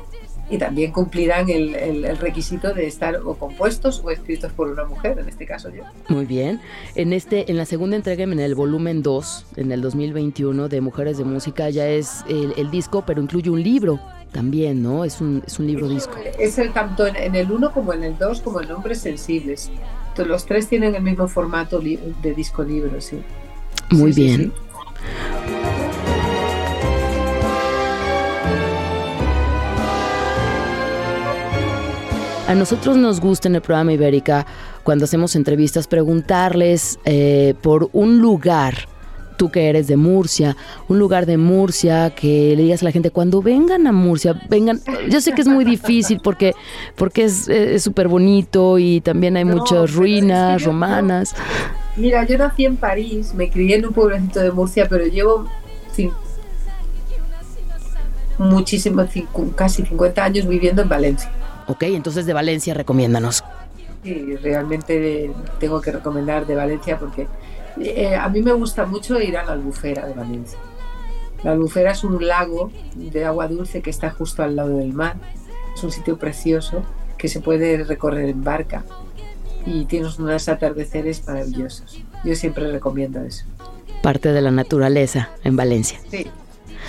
Y 0.50 0.56
también 0.56 0.92
cumplirán 0.92 1.50
el, 1.50 1.74
el- 1.74 2.04
el 2.06 2.16
requisito 2.16 2.72
de 2.72 2.86
estar 2.86 3.16
o 3.16 3.34
compuestos 3.34 4.00
o 4.02 4.10
escritos 4.10 4.50
por 4.52 4.68
una 4.68 4.84
mujer, 4.86 5.18
en 5.18 5.28
este 5.28 5.44
caso 5.44 5.68
yo. 5.68 5.82
Muy 6.08 6.24
bien. 6.24 6.58
En 6.94 7.12
este, 7.12 7.50
en 7.50 7.58
la 7.58 7.66
segunda 7.66 7.96
entrega, 7.96 8.22
en 8.24 8.40
el 8.40 8.54
volumen 8.54 9.02
2, 9.02 9.44
en 9.56 9.72
el 9.72 9.82
2021 9.82 10.70
de 10.70 10.80
Mujeres 10.80 11.18
de 11.18 11.24
Música, 11.24 11.68
ya 11.68 11.86
es 11.86 12.24
el, 12.30 12.54
el 12.56 12.70
disco, 12.70 13.04
pero 13.06 13.20
incluye 13.20 13.50
un 13.50 13.62
libro 13.62 14.00
también, 14.32 14.82
¿no? 14.82 15.04
Es 15.04 15.20
un, 15.20 15.42
es 15.46 15.58
un 15.58 15.66
libro 15.66 15.88
disco. 15.88 16.14
Es 16.38 16.58
el 16.58 16.72
tanto 16.72 17.06
en, 17.06 17.34
el 17.34 17.50
1 17.50 17.72
como 17.72 17.92
en 17.92 18.04
el 18.04 18.18
2 18.18 18.40
como 18.42 18.60
en 18.60 18.70
Hombres 18.70 19.00
Sensibles. 19.00 19.70
Entonces, 20.08 20.26
los 20.26 20.46
tres 20.46 20.68
tienen 20.68 20.94
el 20.94 21.02
mismo 21.02 21.28
formato 21.28 21.80
de 21.80 22.34
disco 22.34 22.62
libro, 22.62 23.00
sí. 23.00 23.20
Muy 23.90 24.12
Sí, 24.12 24.20
sí, 24.22 24.26
bien. 24.36 24.52
sí. 24.54 24.62
A 32.46 32.54
nosotros 32.54 32.96
nos 32.96 33.20
gusta 33.20 33.48
en 33.48 33.56
el 33.56 33.60
programa 33.60 33.92
Ibérica, 33.92 34.46
cuando 34.82 35.04
hacemos 35.04 35.36
entrevistas, 35.36 35.86
preguntarles 35.86 36.98
eh, 37.04 37.54
por 37.60 37.90
un 37.92 38.20
lugar, 38.20 38.88
tú 39.38 39.50
que 39.50 39.70
eres 39.70 39.86
de 39.86 39.96
Murcia, 39.96 40.54
un 40.88 40.98
lugar 40.98 41.24
de 41.24 41.38
Murcia 41.38 42.10
que 42.10 42.54
le 42.56 42.64
digas 42.64 42.82
a 42.82 42.84
la 42.84 42.92
gente, 42.92 43.10
cuando 43.10 43.40
vengan 43.40 43.86
a 43.86 43.92
Murcia, 43.92 44.34
vengan, 44.50 44.80
yo 45.08 45.22
sé 45.22 45.32
que 45.32 45.40
es 45.40 45.48
muy 45.48 45.64
difícil 45.64 46.20
porque 46.22 46.52
porque 46.96 47.24
es 47.24 47.48
súper 47.82 48.08
bonito 48.08 48.78
y 48.78 49.00
también 49.00 49.36
hay 49.38 49.44
No, 49.44 49.54
muchas 49.56 49.70
pero 49.70 49.84
es 49.84 49.90
que 49.92 49.96
ruinas 49.96 50.60
yo- 50.60 50.66
romanas. 50.66 51.34
Mira, 51.96 52.24
yo 52.26 52.36
nací 52.36 52.64
en 52.66 52.76
París, 52.76 53.32
me 53.34 53.48
crié 53.50 53.76
en 53.76 53.86
un 53.86 53.92
pueblecito 53.94 54.40
de 54.40 54.50
Murcia, 54.52 54.86
pero 54.88 55.06
llevo 55.06 55.46
cin- 55.96 56.12
muchísimo, 58.38 59.04
casi 59.56 59.84
50 59.84 60.24
años 60.24 60.46
viviendo 60.46 60.82
en 60.82 60.88
Valencia. 60.88 61.30
Ok, 61.66 61.82
entonces 61.84 62.24
de 62.26 62.32
Valencia 62.32 62.72
recomiéndanos. 62.74 63.42
Sí, 64.04 64.36
realmente 64.36 65.30
tengo 65.58 65.80
que 65.80 65.90
recomendar 65.90 66.46
de 66.46 66.54
Valencia 66.54 66.98
porque 66.98 67.26
eh, 67.80 68.16
a 68.16 68.28
mí 68.28 68.42
me 68.42 68.52
gusta 68.52 68.86
mucho 68.86 69.20
ir 69.20 69.36
a 69.36 69.44
la 69.44 69.52
Albufera 69.52 70.06
de 70.06 70.14
Valencia. 70.14 70.58
La 71.42 71.52
Albufera 71.52 71.92
es 71.92 72.04
un 72.04 72.26
lago 72.26 72.72
de 72.94 73.24
agua 73.24 73.48
dulce 73.48 73.80
que 73.80 73.90
está 73.90 74.10
justo 74.10 74.42
al 74.42 74.56
lado 74.56 74.76
del 74.76 74.92
mar. 74.92 75.16
Es 75.74 75.84
un 75.84 75.92
sitio 75.92 76.18
precioso 76.18 76.82
que 77.16 77.28
se 77.28 77.40
puede 77.40 77.84
recorrer 77.84 78.28
en 78.28 78.42
barca 78.42 78.84
y 79.64 79.84
tienes 79.84 80.18
unos 80.18 80.48
atardeceres 80.48 81.26
maravillosos. 81.26 82.00
Yo 82.24 82.34
siempre 82.34 82.70
recomiendo 82.70 83.20
eso. 83.20 83.44
Parte 84.02 84.32
de 84.32 84.40
la 84.40 84.50
naturaleza 84.50 85.30
en 85.44 85.56
Valencia. 85.56 86.00
Sí, 86.10 86.26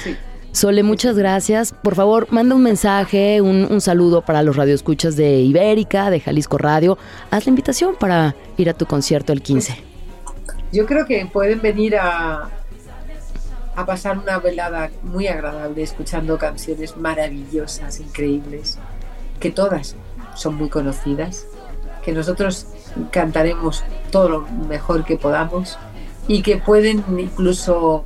sí. 0.04 0.16
Sole, 0.52 0.82
muchas 0.82 1.16
gracias. 1.16 1.74
Por 1.74 1.96
favor, 1.96 2.28
manda 2.32 2.56
un 2.56 2.64
mensaje, 2.64 3.42
un, 3.42 3.82
saludo 3.82 4.22
para 4.22 4.42
los 4.42 4.56
radioescuchas 4.56 5.16
de 5.16 5.42
Ibérica, 5.42 6.10
de 6.10 6.20
Jalisco 6.20 6.58
Radio. 6.58 6.98
Haz 7.30 7.46
la 7.46 7.52
invitación 7.52 7.96
para 8.00 8.36
ir 8.58 8.70
a 8.70 8.74
tu 8.74 8.86
concierto 8.86 9.32
el 9.32 9.42
15. 9.42 9.89
Yo 10.72 10.86
creo 10.86 11.06
que 11.06 11.26
pueden 11.26 11.62
venir 11.62 11.96
a, 11.98 12.50
a 13.76 13.86
pasar 13.86 14.18
una 14.18 14.40
velada 14.40 14.92
muy 15.04 15.28
agradable 15.28 15.82
escuchando 15.82 16.38
canciones 16.38 16.98
maravillosas, 16.98 18.00
increíbles, 18.00 18.78
que 19.40 19.52
todas 19.52 19.96
son 20.36 20.56
muy 20.56 20.70
conocidas, 20.70 21.48
que 22.04 22.12
nosotros 22.12 22.68
cantaremos 23.12 23.84
todo 24.12 24.30
lo 24.30 24.42
mejor 24.68 25.06
que 25.06 25.18
podamos 25.18 25.78
y 26.28 26.42
que 26.42 26.58
pueden 26.58 27.04
incluso 27.18 28.06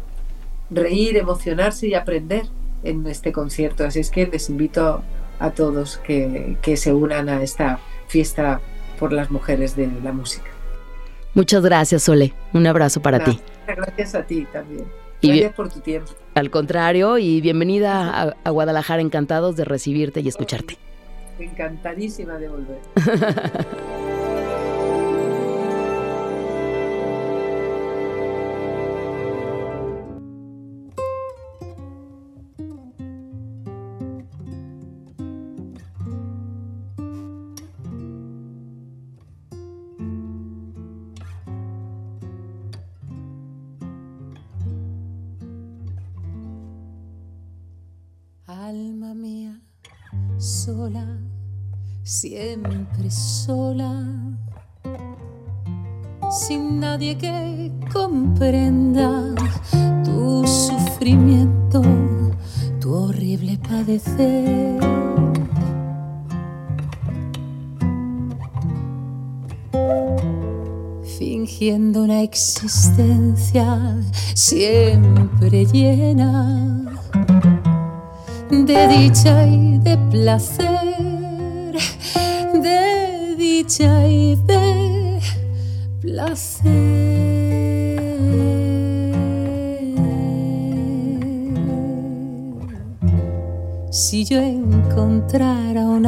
reír, 0.70 1.18
emocionarse 1.18 1.88
y 1.88 1.94
aprender 1.94 2.46
en 2.84 3.06
este 3.08 3.32
concierto. 3.32 3.86
Así 3.86 4.00
es 4.00 4.10
que 4.10 4.28
les 4.28 4.50
invito 4.50 5.04
a 5.40 5.52
todos 5.52 5.98
que, 5.98 6.58
se 6.76 6.94
unan 6.94 7.30
a 7.30 7.44
esta 7.44 7.80
fiesta 8.08 8.62
por 9.00 9.12
las 9.12 9.32
mujeres 9.32 9.76
de 9.76 9.90
la 10.04 10.12
música. 10.12 10.53
Muchas 11.34 11.64
gracias, 11.64 12.04
Sole. 12.04 12.34
Un 12.54 12.68
abrazo 12.68 13.02
para 13.02 13.24
ti. 13.24 13.40
Gracias 13.68 14.16
a 14.16 14.24
ti 14.24 14.46
también. 14.52 14.86
Gracias 15.22 15.54
por 15.54 15.70
tu 15.70 15.80
tiempo. 15.80 16.12
Al 16.36 16.50
contrario, 16.50 17.18
y 17.18 17.42
bienvenida 17.42 18.36
a 18.44 18.50
Guadalajara, 18.50 19.02
encantados 19.02 19.56
de 19.56 19.66
recibirte 19.66 20.22
y 20.22 20.28
escucharte. 20.28 20.78
Encantadísima 21.40 22.38
de 22.38 22.50
volver. 22.50 22.80
Alma 48.74 49.14
mía, 49.14 49.62
sola, 50.40 51.20
siempre 52.02 53.12
sola, 53.12 54.04
sin 56.32 56.80
nadie 56.80 57.16
que 57.16 57.72
comprenda 57.94 59.36
tu 60.04 60.48
sufrimiento, 60.48 61.84
tu 62.82 62.94
horrible 62.96 63.60
padecer. 63.60 64.80
Fingiendo 71.20 72.06
una 72.06 72.24
existencia 72.24 74.02
siempre 74.34 75.64
llena 75.68 76.93
de 78.66 78.88
dicha 78.88 79.46
y 79.46 79.78
de 79.80 79.98
placer, 80.10 81.76
de 82.54 83.36
dicha 83.38 84.08
y 84.08 84.36
de 84.36 85.20
placer. 86.00 87.04
Si 93.92 94.24
yo 94.24 94.40
encontrara 94.40 95.82
un 95.82 96.06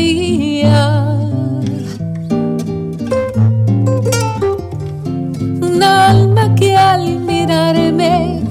Un 5.62 5.82
alma 5.82 6.54
que 6.56 6.76
al 6.76 7.20
mirarme 7.20 8.44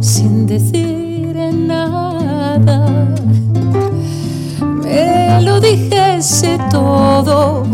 sin 0.00 0.46
decir 0.46 1.36
nada 1.52 2.86
me 4.62 5.42
lo 5.42 5.60
dijese 5.60 6.58
todo 6.70 7.64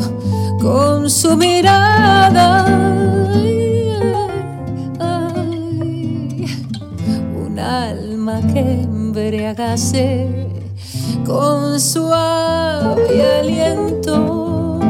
con 11.27 11.79
suave 11.79 13.41
aliento. 13.41 14.81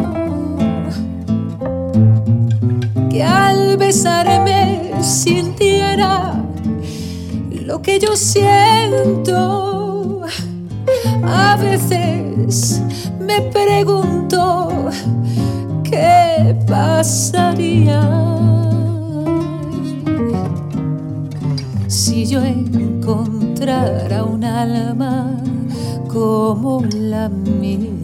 Que 3.10 3.24
al 3.24 3.76
besarme 3.78 4.92
sintiera 5.02 6.40
lo 7.50 7.82
que 7.82 7.98
yo 7.98 8.14
siento. 8.14 10.22
A 11.24 11.56
veces 11.56 12.80
me 13.18 13.40
pregunto 13.40 14.88
qué 15.82 16.54
pasaría 16.68 18.25
como 26.26 26.82
la 26.92 27.28
mía. 27.28 27.95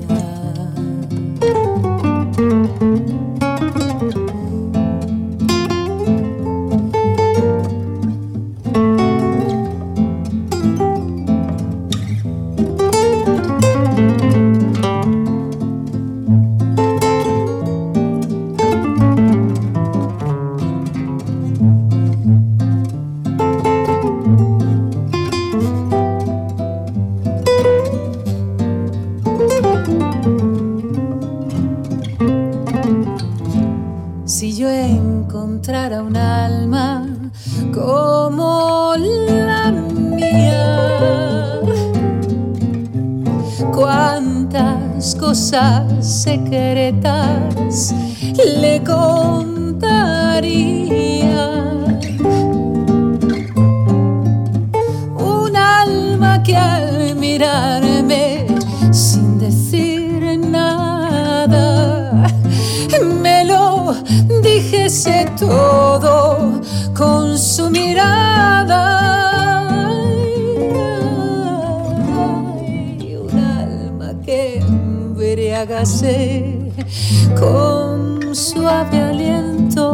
Con 77.39 78.35
suave 78.35 79.01
aliento. 79.01 79.87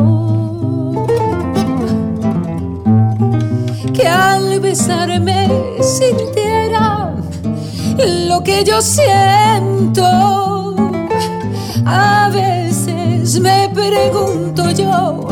Que 3.93 4.09
al 4.09 4.61
besarme 4.61 5.47
sintiera 5.83 7.15
lo 8.29 8.43
que 8.43 8.65
yo 8.65 8.81
siento. 8.81 10.05
A 11.85 12.31
veces 12.33 13.39
me 13.39 13.69
pregunto 13.75 14.71
yo 14.71 15.29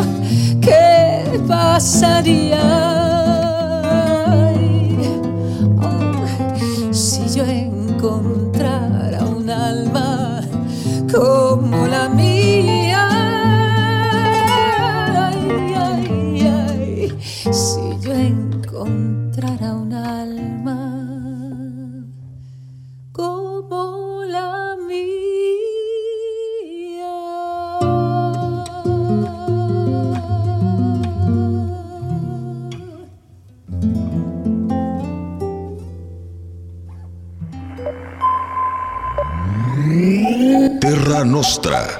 qué 0.60 1.40
pasaría 1.48 2.95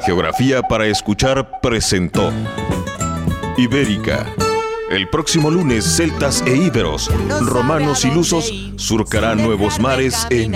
Geografía 0.04 0.62
para 0.62 0.86
Escuchar, 0.86 1.60
presentó 1.60 2.32
Ibérica. 3.56 4.32
El 4.90 5.08
próximo 5.08 5.50
lunes, 5.50 5.84
celtas 5.96 6.42
e 6.46 6.56
íberos, 6.56 7.10
romanos 7.40 8.04
y 8.04 8.12
lusos 8.12 8.52
surcarán 8.76 9.42
nuevos 9.42 9.80
mares 9.80 10.24
en 10.30 10.54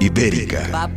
Ibérica. 0.00 0.88